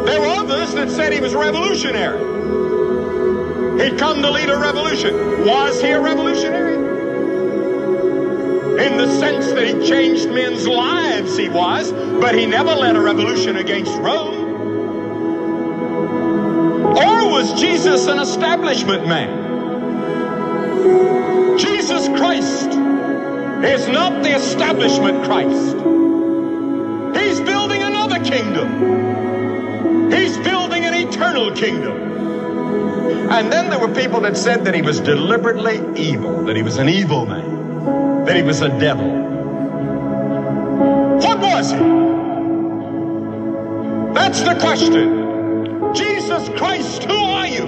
There 0.08 0.20
were 0.20 0.28
others 0.28 0.74
that 0.74 0.90
said 0.90 1.12
he 1.12 1.18
was 1.18 1.34
revolutionary. 1.34 2.20
He'd 3.82 3.98
come 3.98 4.22
to 4.22 4.30
lead 4.30 4.48
a 4.48 4.58
revolution. 4.58 5.44
Was 5.44 5.82
he 5.82 5.88
a 5.88 6.00
revolutionary? 6.00 6.82
in 8.78 8.96
the 8.96 9.06
sense 9.18 9.46
that 9.52 9.66
he 9.66 9.86
changed 9.86 10.28
men's 10.30 10.66
lives, 10.66 11.36
he 11.36 11.48
was, 11.48 11.92
but 12.22 12.36
he 12.36 12.46
never 12.46 12.72
led 12.76 12.94
a 12.94 13.00
revolution 13.00 13.56
against 13.56 13.90
Rome. 13.98 14.52
Or 16.96 17.28
was 17.28 17.60
Jesus 17.60 18.06
an 18.06 18.20
establishment 18.20 19.08
man? 19.08 19.42
Jesus 21.58 22.06
Christ 22.06 22.68
is 23.64 23.88
not 23.88 24.22
the 24.22 24.36
establishment 24.36 25.24
Christ. 25.24 25.74
He's 27.20 27.40
building 27.40 27.82
another 27.82 28.22
kingdom. 28.22 30.12
He's 30.12 30.38
building 30.38 30.84
an 30.84 30.94
eternal 30.94 31.50
kingdom. 31.56 33.30
And 33.32 33.50
then 33.50 33.68
there 33.68 33.80
were 33.80 33.92
people 33.92 34.20
that 34.20 34.36
said 34.36 34.66
that 34.66 34.74
he 34.76 34.82
was 34.82 35.00
deliberately 35.00 35.80
evil, 36.00 36.44
that 36.44 36.54
he 36.54 36.62
was 36.62 36.76
an 36.76 36.88
evil 36.88 37.26
man 37.26 37.52
that 38.26 38.36
he 38.36 38.42
was 38.42 38.60
a 38.60 38.68
devil. 38.78 39.10
What 41.18 41.40
was 41.40 41.72
he? 41.72 42.11
That's 44.22 44.42
the 44.42 44.54
question. 44.54 45.92
Jesus 45.96 46.48
Christ, 46.50 47.02
who 47.02 47.12
are 47.12 47.48
you? 47.48 47.66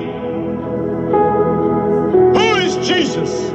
Who 2.33 2.55
is 2.55 2.77
Jesus? 2.87 3.51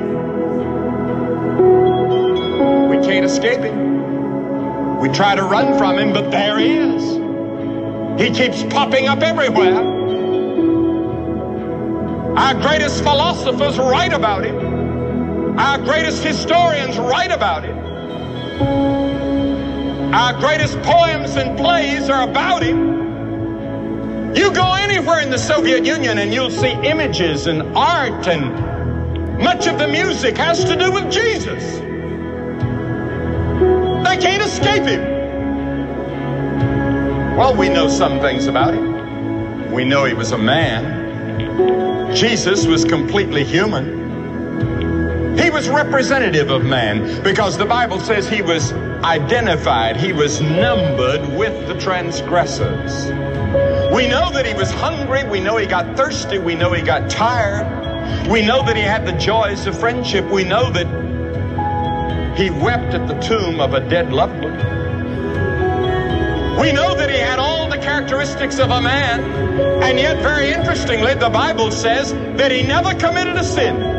We 2.90 2.98
can't 3.08 3.26
escape 3.26 3.62
him. 3.62 5.00
We 5.00 5.08
try 5.10 5.34
to 5.34 5.44
run 5.44 5.78
from 5.78 5.98
him, 5.98 6.12
but 6.12 6.30
there 6.30 6.60
he 6.60 6.76
is. 6.76 8.22
He 8.22 8.32
keeps 8.32 8.64
popping 8.64 9.08
up 9.08 9.20
everywhere. 9.20 9.78
Our 12.38 12.54
greatest 12.56 13.02
philosophers 13.02 13.78
write 13.80 14.12
about 14.12 14.44
him. 14.46 15.58
Our 15.58 15.78
greatest 15.78 16.22
historians 16.22 16.98
write 16.98 17.32
about 17.32 17.64
it. 17.64 18.99
Our 20.14 20.34
greatest 20.40 20.82
poems 20.82 21.36
and 21.36 21.56
plays 21.56 22.10
are 22.10 22.28
about 22.28 22.64
him. 22.64 24.36
You 24.36 24.52
go 24.52 24.74
anywhere 24.74 25.20
in 25.22 25.30
the 25.30 25.38
Soviet 25.38 25.86
Union 25.86 26.18
and 26.18 26.34
you'll 26.34 26.50
see 26.50 26.72
images 26.72 27.46
and 27.46 27.62
art, 27.78 28.28
and 28.28 29.40
much 29.44 29.68
of 29.68 29.78
the 29.78 29.88
music 29.88 30.36
has 30.38 30.64
to 30.64 30.76
do 30.76 30.92
with 30.92 31.12
Jesus. 31.12 31.64
They 34.08 34.18
can't 34.18 34.42
escape 34.44 34.84
him. 34.84 35.02
Well, 37.38 37.56
we 37.56 37.70
know 37.70 37.88
some 37.88 38.20
things 38.20 38.48
about 38.48 38.74
him. 38.74 39.72
We 39.72 39.86
know 39.86 40.06
he 40.06 40.16
was 40.16 40.32
a 40.32 40.40
man. 40.40 42.16
Jesus 42.16 42.66
was 42.66 42.84
completely 42.84 43.44
human. 43.44 44.19
He 45.42 45.50
was 45.50 45.70
representative 45.70 46.50
of 46.50 46.66
man 46.66 47.24
because 47.24 47.58
the 47.58 47.66
Bible 47.66 48.00
says 48.02 48.28
he 48.28 48.42
was 48.42 48.74
identified, 49.04 49.96
he 49.96 50.12
was 50.12 50.42
numbered 50.42 51.22
with 51.38 51.68
the 51.68 51.80
transgressors. 51.80 53.06
We 53.94 54.08
know 54.08 54.32
that 54.32 54.46
he 54.46 54.54
was 54.54 54.70
hungry, 54.70 55.24
we 55.24 55.40
know 55.40 55.56
he 55.56 55.66
got 55.66 55.96
thirsty, 55.96 56.40
we 56.40 56.56
know 56.56 56.74
he 56.74 56.82
got 56.82 57.10
tired, 57.10 58.30
we 58.30 58.46
know 58.46 58.64
that 58.66 58.76
he 58.76 58.82
had 58.82 59.08
the 59.08 59.14
joys 59.14 59.66
of 59.66 59.80
friendship, 59.80 60.30
we 60.30 60.44
know 60.44 60.70
that 60.72 60.88
he 62.38 62.50
wept 62.50 62.94
at 62.94 63.08
the 63.08 63.18
tomb 63.20 63.62
of 63.62 63.74
a 63.74 63.80
dead 63.90 64.12
loved 64.12 64.44
one. 64.44 64.58
We 66.60 66.74
know 66.74 66.96
that 66.96 67.10
he 67.10 67.18
had 67.18 67.40
all 67.40 67.70
the 67.70 67.78
characteristics 67.78 68.60
of 68.60 68.72
a 68.72 68.82
man, 68.82 69.22
and 69.84 69.98
yet, 69.98 70.22
very 70.22 70.52
interestingly, 70.52 71.14
the 71.14 71.30
Bible 71.30 71.72
says 71.72 72.12
that 72.12 72.52
he 72.52 72.64
never 72.64 72.94
committed 72.94 73.38
a 73.38 73.44
sin. 73.46 73.99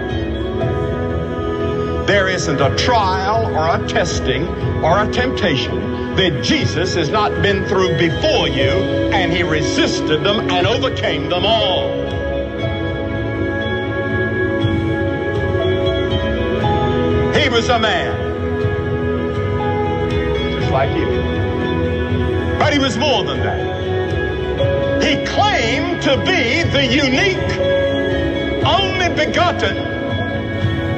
There 2.10 2.28
isn't 2.28 2.60
a 2.60 2.74
trial 2.76 3.56
or 3.56 3.68
a 3.68 3.86
testing 3.86 4.44
or 4.82 5.00
a 5.00 5.08
temptation 5.12 6.16
that 6.16 6.42
Jesus 6.42 6.96
has 6.96 7.08
not 7.08 7.30
been 7.40 7.64
through 7.66 7.96
before 7.98 8.48
you, 8.48 8.68
and 9.14 9.32
he 9.32 9.44
resisted 9.44 10.24
them 10.24 10.50
and 10.50 10.66
overcame 10.66 11.28
them 11.28 11.46
all. 11.46 11.88
He 17.40 17.48
was 17.48 17.68
a 17.68 17.78
man, 17.78 18.12
just 20.58 20.72
like 20.72 20.90
you. 20.98 21.06
But 22.58 22.72
he 22.72 22.80
was 22.80 22.98
more 22.98 23.22
than 23.22 23.38
that. 23.38 25.00
He 25.00 25.24
claimed 25.26 26.02
to 26.02 26.16
be 26.26 26.64
the 26.64 26.84
unique, 26.84 27.56
only 28.66 29.08
begotten, 29.14 29.89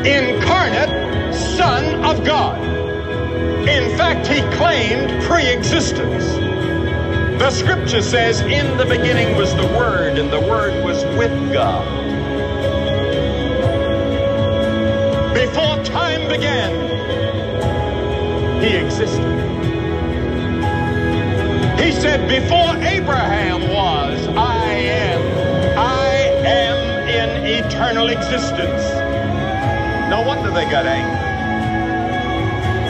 incarnate 0.07 1.35
Son 1.35 2.05
of 2.05 2.25
God. 2.25 2.61
In 3.69 3.97
fact, 3.97 4.27
he 4.27 4.41
claimed 4.57 5.23
pre-existence. 5.23 6.25
The 7.39 7.51
scripture 7.51 8.03
says, 8.03 8.41
in 8.41 8.77
the 8.77 8.85
beginning 8.85 9.37
was 9.37 9.55
the 9.55 9.67
Word, 9.67 10.19
and 10.19 10.31
the 10.33 10.41
Word 10.41 10.85
was 10.85 11.05
with 11.17 11.53
God. 11.53 11.87
Before 15.35 15.83
time 15.85 16.29
began, 16.29 16.73
he 18.63 18.77
existed. 18.77 19.33
He 21.81 21.91
said, 21.93 22.29
before 22.29 22.77
Abraham 22.85 23.63
was, 23.63 24.29
I 24.37 24.65
am. 24.67 25.79
I 25.79 26.15
am 26.47 27.09
in 27.09 27.65
eternal 27.65 28.09
existence. 28.09 29.02
No 30.13 30.21
wonder 30.21 30.51
they 30.51 30.67
got 30.67 30.85
angry. 30.85 31.33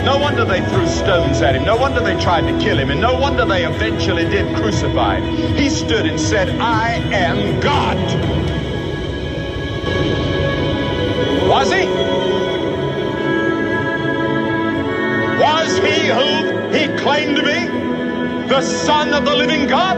No 0.04 0.18
wonder 0.18 0.44
they 0.44 0.60
threw 0.60 0.88
stones 0.88 1.40
at 1.40 1.54
him. 1.54 1.64
No 1.64 1.76
wonder 1.76 2.00
they 2.00 2.20
tried 2.20 2.50
to 2.50 2.58
kill 2.58 2.76
him. 2.76 2.90
And 2.90 3.00
no 3.00 3.14
wonder 3.16 3.44
they 3.44 3.64
eventually 3.64 4.24
did 4.24 4.56
crucify 4.56 5.20
him. 5.20 5.54
He 5.54 5.70
stood 5.70 6.04
and 6.04 6.18
said, 6.18 6.48
I 6.58 6.94
am 7.14 7.60
God. 7.60 7.96
Was 11.48 11.72
he? 11.72 11.86
Was 15.38 15.78
he 15.78 16.08
who 16.08 16.70
he 16.76 16.88
claimed 17.00 17.36
to 17.36 17.44
be? 17.44 18.48
The 18.48 18.62
Son 18.62 19.14
of 19.14 19.24
the 19.24 19.36
living 19.36 19.68
God? 19.68 19.96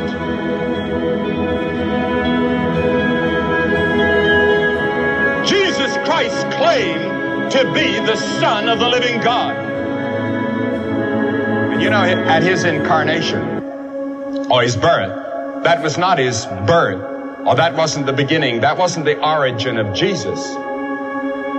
Jesus 5.47 5.97
Christ 6.07 6.51
claimed 6.51 7.04
to 7.55 7.73
be 7.73 8.01
the 8.01 8.17
Son 8.17 8.69
of 8.69 8.81
the 8.81 8.89
living 8.89 9.21
God. 9.21 9.57
And 11.73 11.81
you 11.81 11.89
know, 11.89 12.03
at 12.03 12.43
his 12.43 12.65
incarnation, 12.65 13.43
or 14.51 14.63
his 14.63 14.75
birth, 14.75 15.63
that 15.63 15.81
was 15.81 15.97
not 15.97 16.19
his 16.19 16.47
birth, 16.47 17.47
or 17.47 17.55
that 17.55 17.77
wasn't 17.77 18.07
the 18.07 18.13
beginning, 18.13 18.63
that 18.63 18.77
wasn't 18.77 19.05
the 19.05 19.25
origin 19.25 19.79
of 19.79 19.95
Jesus. 19.95 20.53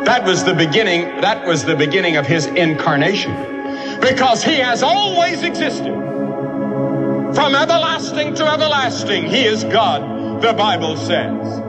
That 0.05 0.25
was 0.25 0.43
the 0.43 0.53
beginning, 0.53 1.21
that 1.21 1.47
was 1.47 1.63
the 1.63 1.77
beginning 1.77 2.17
of 2.17 2.27
his 2.27 2.45
incarnation. 2.45 3.33
Because 4.01 4.43
he 4.43 4.57
has 4.57 4.83
always 4.83 5.43
existed. 5.43 5.93
From 7.35 7.55
everlasting 7.55 8.35
to 8.35 8.45
everlasting, 8.45 9.29
he 9.29 9.45
is 9.45 9.63
God, 9.63 10.41
the 10.41 10.51
Bible 10.51 10.97
says. 10.97 11.61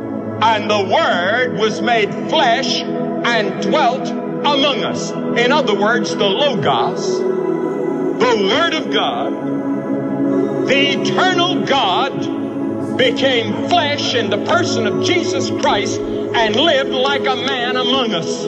And 0.42 0.68
the 0.68 0.82
Word 0.82 1.60
was 1.60 1.80
made 1.80 2.12
flesh 2.28 2.82
and 3.26 3.62
dwelt 3.62 4.08
among 4.08 4.84
us. 4.84 5.10
In 5.10 5.50
other 5.50 5.74
words, 5.74 6.14
the 6.14 6.28
Logos, 6.28 7.18
the 7.18 8.48
Word 8.48 8.74
of 8.74 8.92
God, 8.92 10.68
the 10.68 11.00
eternal 11.00 11.64
God, 11.66 12.96
became 12.96 13.68
flesh 13.68 14.14
in 14.14 14.30
the 14.30 14.44
person 14.46 14.86
of 14.86 15.04
Jesus 15.04 15.50
Christ 15.50 16.00
and 16.00 16.54
lived 16.54 16.90
like 16.90 17.22
a 17.22 17.36
man 17.36 17.76
among 17.76 18.14
us. 18.14 18.44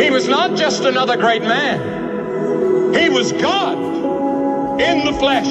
He 0.00 0.10
was 0.10 0.28
not 0.28 0.56
just 0.56 0.84
another 0.84 1.16
great 1.16 1.42
man. 1.42 2.94
He 2.94 3.08
was 3.08 3.32
God 3.32 3.78
in 4.80 5.04
the 5.06 5.12
flesh. 5.18 5.48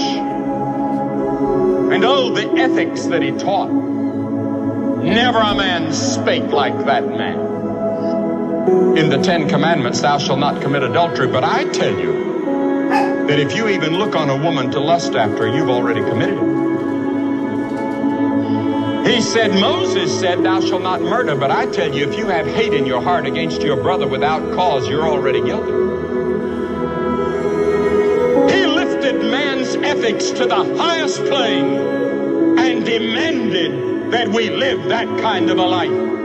And 1.91 2.05
oh, 2.05 2.33
the 2.33 2.49
ethics 2.61 3.05
that 3.07 3.23
he 3.23 3.31
taught. 3.31 3.71
Never 5.03 5.39
a 5.39 5.55
man 5.55 5.91
spake 5.91 6.51
like 6.51 6.85
that 6.85 7.07
man. 7.07 7.48
In 8.67 9.09
the 9.09 9.21
Ten 9.23 9.47
Commandments, 9.47 10.01
thou 10.01 10.17
shalt 10.17 10.39
not 10.39 10.61
commit 10.61 10.83
adultery, 10.83 11.27
but 11.27 11.43
I 11.45 11.63
tell 11.65 11.97
you 11.97 12.29
that 13.27 13.39
if 13.39 13.55
you 13.55 13.69
even 13.69 13.97
look 13.97 14.15
on 14.15 14.29
a 14.29 14.35
woman 14.35 14.71
to 14.71 14.79
lust 14.79 15.15
after, 15.15 15.47
you've 15.47 15.69
already 15.69 16.01
committed 16.01 16.37
it. 16.37 16.59
He 19.09 19.21
said, 19.21 19.53
Moses 19.53 20.19
said, 20.19 20.43
Thou 20.43 20.59
shalt 20.59 20.83
not 20.83 21.01
murder, 21.01 21.35
but 21.35 21.51
I 21.51 21.67
tell 21.67 21.93
you, 21.93 22.09
if 22.09 22.17
you 22.17 22.27
have 22.27 22.47
hate 22.47 22.73
in 22.73 22.85
your 22.85 23.01
heart 23.01 23.25
against 23.25 23.61
your 23.61 23.77
brother 23.77 24.07
without 24.07 24.53
cause, 24.53 24.87
you're 24.89 25.07
already 25.07 25.41
guilty. 25.41 25.71
He 28.53 28.65
lifted 28.65 29.21
man's 29.21 29.75
ethics 29.75 30.31
to 30.31 30.45
the 30.45 30.77
highest 30.77 31.23
plane 31.25 32.57
and 32.59 32.85
demanded 32.85 34.11
that 34.11 34.27
we 34.27 34.49
live 34.49 34.89
that 34.89 35.07
kind 35.21 35.49
of 35.49 35.57
a 35.57 35.65
life. 35.65 36.18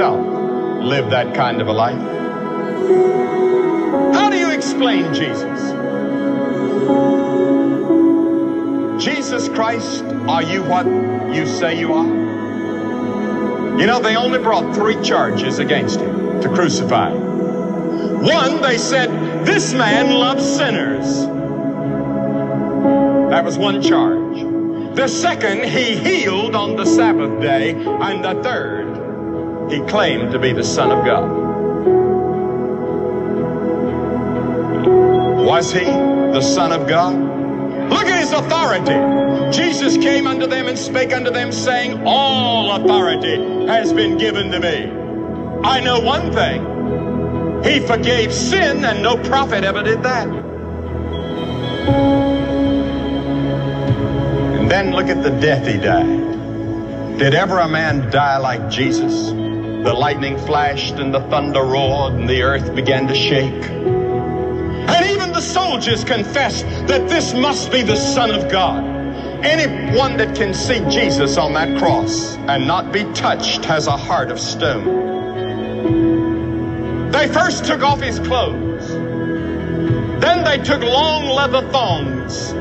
He 0.00 0.06
himself 0.06 0.82
lived 0.82 1.10
that 1.10 1.34
kind 1.34 1.60
of 1.60 1.68
a 1.68 1.72
life. 1.74 2.00
How 4.14 4.30
do 4.30 4.38
you 4.38 4.50
explain 4.50 5.12
Jesus? 5.12 5.60
Jesus 9.04 9.50
Christ, 9.50 10.02
are 10.26 10.42
you 10.42 10.62
what 10.62 10.86
you 11.34 11.46
say 11.46 11.78
you 11.78 11.92
are? 11.92 12.06
You 13.78 13.86
know, 13.86 14.00
they 14.00 14.16
only 14.16 14.38
brought 14.38 14.74
three 14.74 14.98
charges 15.02 15.58
against 15.58 16.00
him 16.00 16.40
to 16.40 16.48
crucify. 16.48 17.12
One, 17.12 18.62
they 18.62 18.78
said, 18.78 19.10
this 19.44 19.74
man 19.74 20.14
loves 20.14 20.46
sinners. 20.50 21.26
That 23.30 23.44
was 23.44 23.58
one 23.58 23.82
charge. 23.82 24.38
The 24.96 25.08
second, 25.08 25.64
he 25.64 25.94
healed 25.94 26.56
on 26.56 26.76
the 26.76 26.86
Sabbath 26.86 27.42
day. 27.42 27.72
And 27.72 28.24
the 28.24 28.42
third, 28.42 28.79
he 29.70 29.80
claimed 29.82 30.32
to 30.32 30.38
be 30.38 30.52
the 30.52 30.64
Son 30.64 30.90
of 30.90 31.04
God. 31.04 31.50
Was 35.46 35.72
he 35.72 35.84
the 35.84 36.40
Son 36.40 36.72
of 36.72 36.88
God? 36.88 37.14
Look 37.90 38.06
at 38.06 38.20
his 38.20 38.32
authority. 38.32 39.56
Jesus 39.56 39.96
came 39.96 40.26
unto 40.26 40.46
them 40.46 40.68
and 40.68 40.78
spake 40.78 41.12
unto 41.12 41.30
them, 41.30 41.52
saying, 41.52 42.02
All 42.06 42.72
authority 42.72 43.66
has 43.66 43.92
been 43.92 44.18
given 44.18 44.50
to 44.50 44.60
me. 44.60 44.90
I 45.62 45.80
know 45.80 46.00
one 46.00 46.32
thing. 46.32 47.62
He 47.64 47.80
forgave 47.80 48.32
sin, 48.32 48.84
and 48.84 49.02
no 49.02 49.16
prophet 49.16 49.64
ever 49.64 49.82
did 49.82 50.02
that. 50.02 50.28
And 54.56 54.70
then 54.70 54.92
look 54.92 55.06
at 55.06 55.22
the 55.22 55.30
death 55.30 55.66
he 55.66 55.78
died. 55.78 57.18
Did 57.18 57.34
ever 57.34 57.58
a 57.58 57.68
man 57.68 58.10
die 58.10 58.38
like 58.38 58.70
Jesus? 58.70 59.39
The 59.82 59.94
lightning 59.94 60.36
flashed 60.36 60.96
and 60.96 61.14
the 61.14 61.20
thunder 61.30 61.62
roared 61.62 62.12
and 62.12 62.28
the 62.28 62.42
earth 62.42 62.74
began 62.74 63.08
to 63.08 63.14
shake. 63.14 63.64
And 63.64 65.06
even 65.10 65.32
the 65.32 65.40
soldiers 65.40 66.04
confessed 66.04 66.66
that 66.86 67.08
this 67.08 67.32
must 67.32 67.72
be 67.72 67.80
the 67.80 67.96
Son 67.96 68.30
of 68.30 68.50
God. 68.50 68.84
Anyone 69.42 70.18
that 70.18 70.36
can 70.36 70.52
see 70.52 70.80
Jesus 70.90 71.38
on 71.38 71.54
that 71.54 71.78
cross 71.78 72.36
and 72.36 72.66
not 72.66 72.92
be 72.92 73.04
touched 73.14 73.64
has 73.64 73.86
a 73.86 73.96
heart 73.96 74.30
of 74.30 74.38
stone. 74.38 75.08
They 77.10 77.26
first 77.28 77.64
took 77.64 77.82
off 77.82 78.02
his 78.02 78.18
clothes. 78.18 78.86
Then 80.20 80.44
they 80.44 80.58
took 80.58 80.82
long 80.82 81.24
leather 81.24 81.62
thongs 81.72 82.52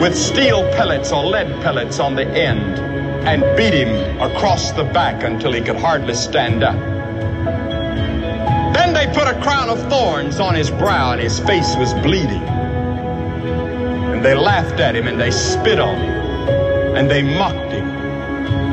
with 0.00 0.16
steel 0.16 0.62
pellets 0.72 1.12
or 1.12 1.22
lead 1.22 1.60
pellets 1.60 2.00
on 2.00 2.14
the 2.14 2.26
end. 2.26 2.89
And 3.26 3.42
beat 3.56 3.74
him 3.74 4.20
across 4.20 4.72
the 4.72 4.84
back 4.84 5.22
until 5.22 5.52
he 5.52 5.60
could 5.60 5.76
hardly 5.76 6.14
stand 6.14 6.62
up. 6.62 6.78
Then 8.74 8.92
they 8.94 9.06
put 9.08 9.28
a 9.28 9.40
crown 9.42 9.68
of 9.68 9.78
thorns 9.88 10.40
on 10.40 10.54
his 10.54 10.70
brow 10.70 11.12
and 11.12 11.20
his 11.20 11.38
face 11.40 11.76
was 11.76 11.92
bleeding. 11.94 12.42
And 12.42 14.24
they 14.24 14.34
laughed 14.34 14.80
at 14.80 14.96
him 14.96 15.06
and 15.06 15.20
they 15.20 15.30
spit 15.30 15.78
on 15.78 15.96
him 15.96 16.96
and 16.96 17.10
they 17.10 17.22
mocked 17.22 17.72
him. 17.72 17.88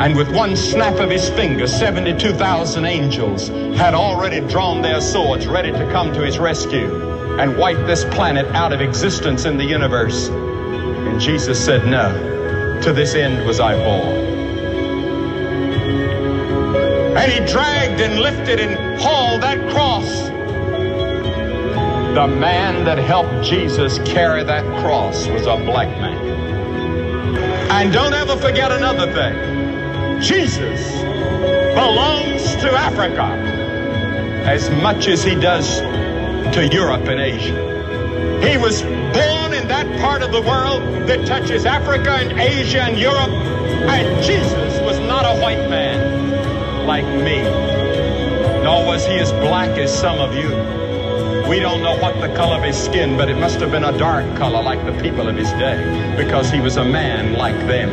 And 0.01 0.15
with 0.15 0.31
one 0.33 0.55
snap 0.55 0.99
of 0.99 1.09
his 1.09 1.29
finger, 1.29 1.67
72,000 1.67 2.85
angels 2.85 3.47
had 3.77 3.93
already 3.93 4.41
drawn 4.47 4.81
their 4.81 5.01
swords 5.01 5.47
ready 5.47 5.71
to 5.71 5.91
come 5.91 6.13
to 6.13 6.21
his 6.21 6.37
rescue 6.37 7.39
and 7.39 7.57
wipe 7.57 7.85
this 7.87 8.03
planet 8.05 8.45
out 8.47 8.73
of 8.73 8.81
existence 8.81 9.45
in 9.45 9.57
the 9.57 9.65
universe. 9.65 10.29
And 10.29 11.19
Jesus 11.19 11.63
said, 11.63 11.85
No, 11.85 12.81
to 12.83 12.93
this 12.93 13.15
end 13.15 13.45
was 13.45 13.59
I 13.59 13.75
born. 13.75 14.16
And 17.17 17.31
he 17.31 17.39
dragged 17.51 17.99
and 17.99 18.19
lifted 18.19 18.59
and 18.59 19.01
hauled 19.01 19.41
that 19.41 19.57
cross. 19.71 20.27
The 22.13 22.27
man 22.27 22.85
that 22.85 22.99
helped 22.99 23.43
Jesus 23.43 23.97
carry 23.99 24.43
that 24.43 24.63
cross 24.81 25.27
was 25.27 25.47
a 25.47 25.57
black 25.57 25.89
man. 25.99 26.17
And 27.71 27.91
don't 27.91 28.13
ever 28.13 28.37
forget 28.37 28.71
another 28.71 29.11
thing. 29.11 30.21
Jesus 30.21 30.91
belongs 31.73 32.55
to 32.57 32.71
Africa 32.71 33.23
as 34.47 34.69
much 34.69 35.07
as 35.07 35.23
he 35.23 35.35
does 35.35 35.79
to 36.55 36.69
Europe 36.71 37.07
and 37.07 37.19
Asia. 37.19 37.77
He 38.47 38.57
was 38.57 38.81
born 38.81 39.53
in 39.53 39.67
that 39.67 39.87
part 39.99 40.21
of 40.21 40.31
the 40.31 40.41
world 40.41 40.81
that 41.07 41.25
touches 41.25 41.65
Africa 41.65 42.11
and 42.11 42.39
Asia 42.39 42.83
and 42.83 42.97
Europe, 42.97 43.29
and 43.29 44.23
Jesus 44.23 44.66
like 46.87 47.05
me, 47.05 47.43
nor 48.63 48.85
was 48.85 49.05
he 49.05 49.19
as 49.19 49.33
black 49.33 49.77
as 49.77 49.93
some 49.93 50.19
of 50.19 50.33
you. 50.33 50.47
We 51.49 51.59
don't 51.59 51.83
know 51.83 51.97
what 51.97 52.19
the 52.21 52.33
color 52.33 52.55
of 52.55 52.63
his 52.63 52.77
skin, 52.77 53.17
but 53.17 53.29
it 53.29 53.35
must 53.35 53.59
have 53.59 53.71
been 53.71 53.83
a 53.83 53.97
dark 53.97 54.25
color 54.37 54.63
like 54.63 54.83
the 54.85 54.93
people 55.01 55.27
of 55.27 55.35
his 55.35 55.49
day, 55.51 56.15
because 56.15 56.49
he 56.49 56.61
was 56.61 56.77
a 56.77 56.85
man 56.85 57.33
like 57.33 57.59
them. 57.67 57.91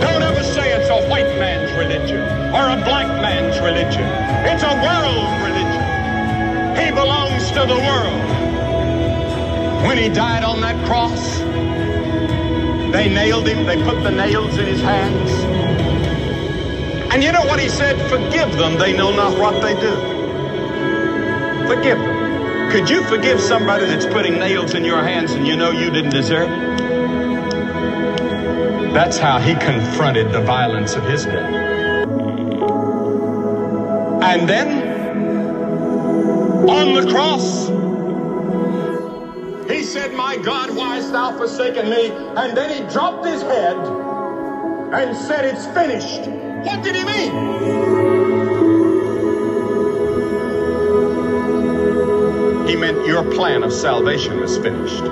Don't 0.00 0.22
ever 0.22 0.42
say 0.42 0.72
it's 0.72 0.88
a 0.88 1.08
white 1.10 1.38
man's 1.38 1.72
religion 1.72 2.22
or 2.54 2.70
a 2.70 2.76
black 2.84 3.06
man's 3.20 3.58
religion. 3.60 4.08
It's 4.48 4.62
a 4.62 4.74
world 4.80 5.28
religion. 5.44 5.82
He 6.82 6.90
belongs 6.90 7.48
to 7.50 7.66
the 7.66 7.80
world. 7.88 8.22
When 9.86 9.98
he 9.98 10.08
died 10.08 10.42
on 10.42 10.62
that 10.62 10.86
cross, 10.86 11.38
they 12.92 13.08
nailed 13.12 13.46
him, 13.46 13.66
they 13.66 13.76
put 13.84 14.02
the 14.02 14.10
nails 14.10 14.56
in 14.56 14.66
his 14.66 14.80
hands. 14.80 15.61
And 17.12 17.22
you 17.22 17.30
know 17.30 17.44
what 17.44 17.60
he 17.60 17.68
said? 17.68 18.00
Forgive 18.08 18.56
them, 18.56 18.78
they 18.78 18.96
know 18.96 19.14
not 19.14 19.38
what 19.38 19.60
they 19.60 19.74
do. 19.78 19.94
Forgive 21.68 21.98
them. 21.98 22.70
Could 22.70 22.88
you 22.88 23.04
forgive 23.04 23.38
somebody 23.38 23.84
that's 23.84 24.06
putting 24.06 24.38
nails 24.38 24.72
in 24.72 24.82
your 24.82 25.02
hands 25.02 25.32
and 25.32 25.46
you 25.46 25.54
know 25.54 25.72
you 25.72 25.90
didn't 25.90 26.12
deserve 26.12 26.50
it? 26.50 26.72
That's 28.94 29.18
how 29.18 29.38
he 29.38 29.54
confronted 29.56 30.32
the 30.32 30.40
violence 30.40 30.94
of 30.94 31.04
his 31.04 31.26
day. 31.26 31.72
And 34.22 34.48
then, 34.48 34.88
on 36.66 36.94
the 36.94 37.10
cross, 37.12 37.68
he 39.70 39.82
said, 39.82 40.14
My 40.14 40.38
God, 40.38 40.74
why 40.74 40.96
hast 40.96 41.12
thou 41.12 41.36
forsaken 41.36 41.90
me? 41.90 42.08
And 42.08 42.56
then 42.56 42.70
he 42.70 42.90
dropped 42.90 43.26
his 43.26 43.42
head 43.42 43.76
and 43.76 45.14
said, 45.14 45.44
It's 45.44 45.66
finished. 45.66 46.51
What 46.64 46.82
did 46.82 46.96
he 46.96 47.04
mean? 47.04 47.32
He 52.68 52.76
meant 52.76 53.06
your 53.06 53.24
plan 53.32 53.62
of 53.62 53.72
salvation 53.72 54.40
was 54.40 54.56
finished. 54.58 55.02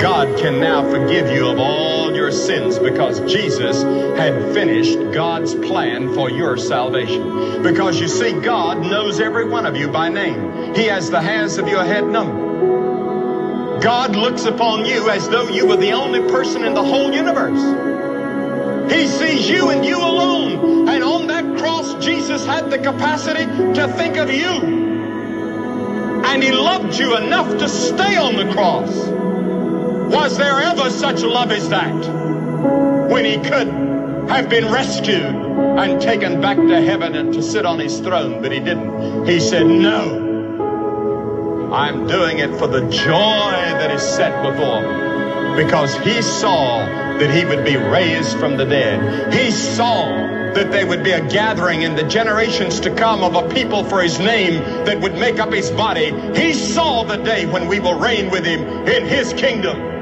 God 0.00 0.38
can 0.38 0.60
now 0.60 0.82
forgive 0.90 1.30
you 1.30 1.48
of 1.48 1.58
all 1.58 2.14
your 2.14 2.32
sins 2.32 2.78
because 2.78 3.20
Jesus 3.30 3.82
had 4.18 4.52
finished 4.52 4.98
God's 5.12 5.54
plan 5.54 6.12
for 6.14 6.30
your 6.30 6.56
salvation. 6.56 7.62
Because 7.62 8.00
you 8.00 8.08
see, 8.08 8.32
God 8.32 8.80
knows 8.80 9.20
every 9.20 9.48
one 9.48 9.66
of 9.66 9.76
you 9.76 9.88
by 9.88 10.08
name. 10.08 10.74
He 10.74 10.86
has 10.86 11.10
the 11.10 11.20
hairs 11.20 11.58
of 11.58 11.68
your 11.68 11.84
head 11.84 12.06
numbered. 12.06 13.82
God 13.82 14.16
looks 14.16 14.46
upon 14.46 14.84
you 14.84 15.10
as 15.10 15.28
though 15.28 15.48
you 15.48 15.66
were 15.66 15.76
the 15.76 15.92
only 15.92 16.20
person 16.20 16.64
in 16.64 16.74
the 16.74 16.82
whole 16.82 17.12
universe. 17.12 17.60
He 18.92 19.06
sees 19.06 19.48
you 19.48 19.70
and 19.70 19.84
you 19.84 19.98
alone. 19.98 20.33
Cross, 21.64 22.04
Jesus 22.04 22.44
had 22.44 22.70
the 22.70 22.76
capacity 22.76 23.46
to 23.46 23.88
think 23.96 24.18
of 24.18 24.30
you. 24.30 24.44
And 26.26 26.42
he 26.42 26.52
loved 26.52 26.98
you 26.98 27.16
enough 27.16 27.48
to 27.56 27.70
stay 27.70 28.18
on 28.18 28.36
the 28.36 28.52
cross. 28.52 28.94
Was 30.12 30.36
there 30.36 30.60
ever 30.60 30.90
such 30.90 31.22
love 31.22 31.50
as 31.50 31.70
that? 31.70 33.08
When 33.10 33.24
he 33.24 33.38
could 33.38 33.68
have 34.28 34.50
been 34.50 34.70
rescued 34.70 35.24
and 35.24 36.02
taken 36.02 36.42
back 36.42 36.58
to 36.58 36.82
heaven 36.82 37.14
and 37.14 37.32
to 37.32 37.42
sit 37.42 37.64
on 37.64 37.78
his 37.78 37.98
throne, 37.98 38.42
but 38.42 38.52
he 38.52 38.60
didn't. 38.60 39.24
He 39.24 39.40
said, 39.40 39.66
No. 39.66 40.20
I'm 41.72 42.06
doing 42.06 42.40
it 42.40 42.58
for 42.58 42.66
the 42.66 42.82
joy 42.90 43.52
that 43.80 43.90
is 43.90 44.02
set 44.02 44.42
before 44.42 44.82
me. 44.82 45.64
Because 45.64 45.96
he 45.96 46.20
saw 46.20 46.84
that 46.84 47.34
he 47.34 47.46
would 47.46 47.64
be 47.64 47.78
raised 47.78 48.36
from 48.36 48.58
the 48.58 48.66
dead. 48.66 49.32
He 49.32 49.50
saw 49.50 50.43
that 50.54 50.70
they 50.70 50.84
would 50.84 51.02
be 51.02 51.12
a 51.12 51.28
gathering 51.28 51.82
in 51.82 51.94
the 51.94 52.04
generations 52.04 52.80
to 52.80 52.94
come 52.94 53.22
of 53.22 53.34
a 53.34 53.48
people 53.54 53.84
for 53.84 54.02
his 54.02 54.18
name 54.18 54.54
that 54.84 55.00
would 55.00 55.14
make 55.14 55.38
up 55.38 55.52
his 55.52 55.70
body. 55.70 56.12
He 56.34 56.54
saw 56.54 57.04
the 57.04 57.16
day 57.16 57.46
when 57.46 57.68
we 57.68 57.80
will 57.80 57.98
reign 57.98 58.30
with 58.30 58.44
him 58.44 58.62
in 58.86 59.04
his 59.06 59.32
kingdom. 59.34 59.93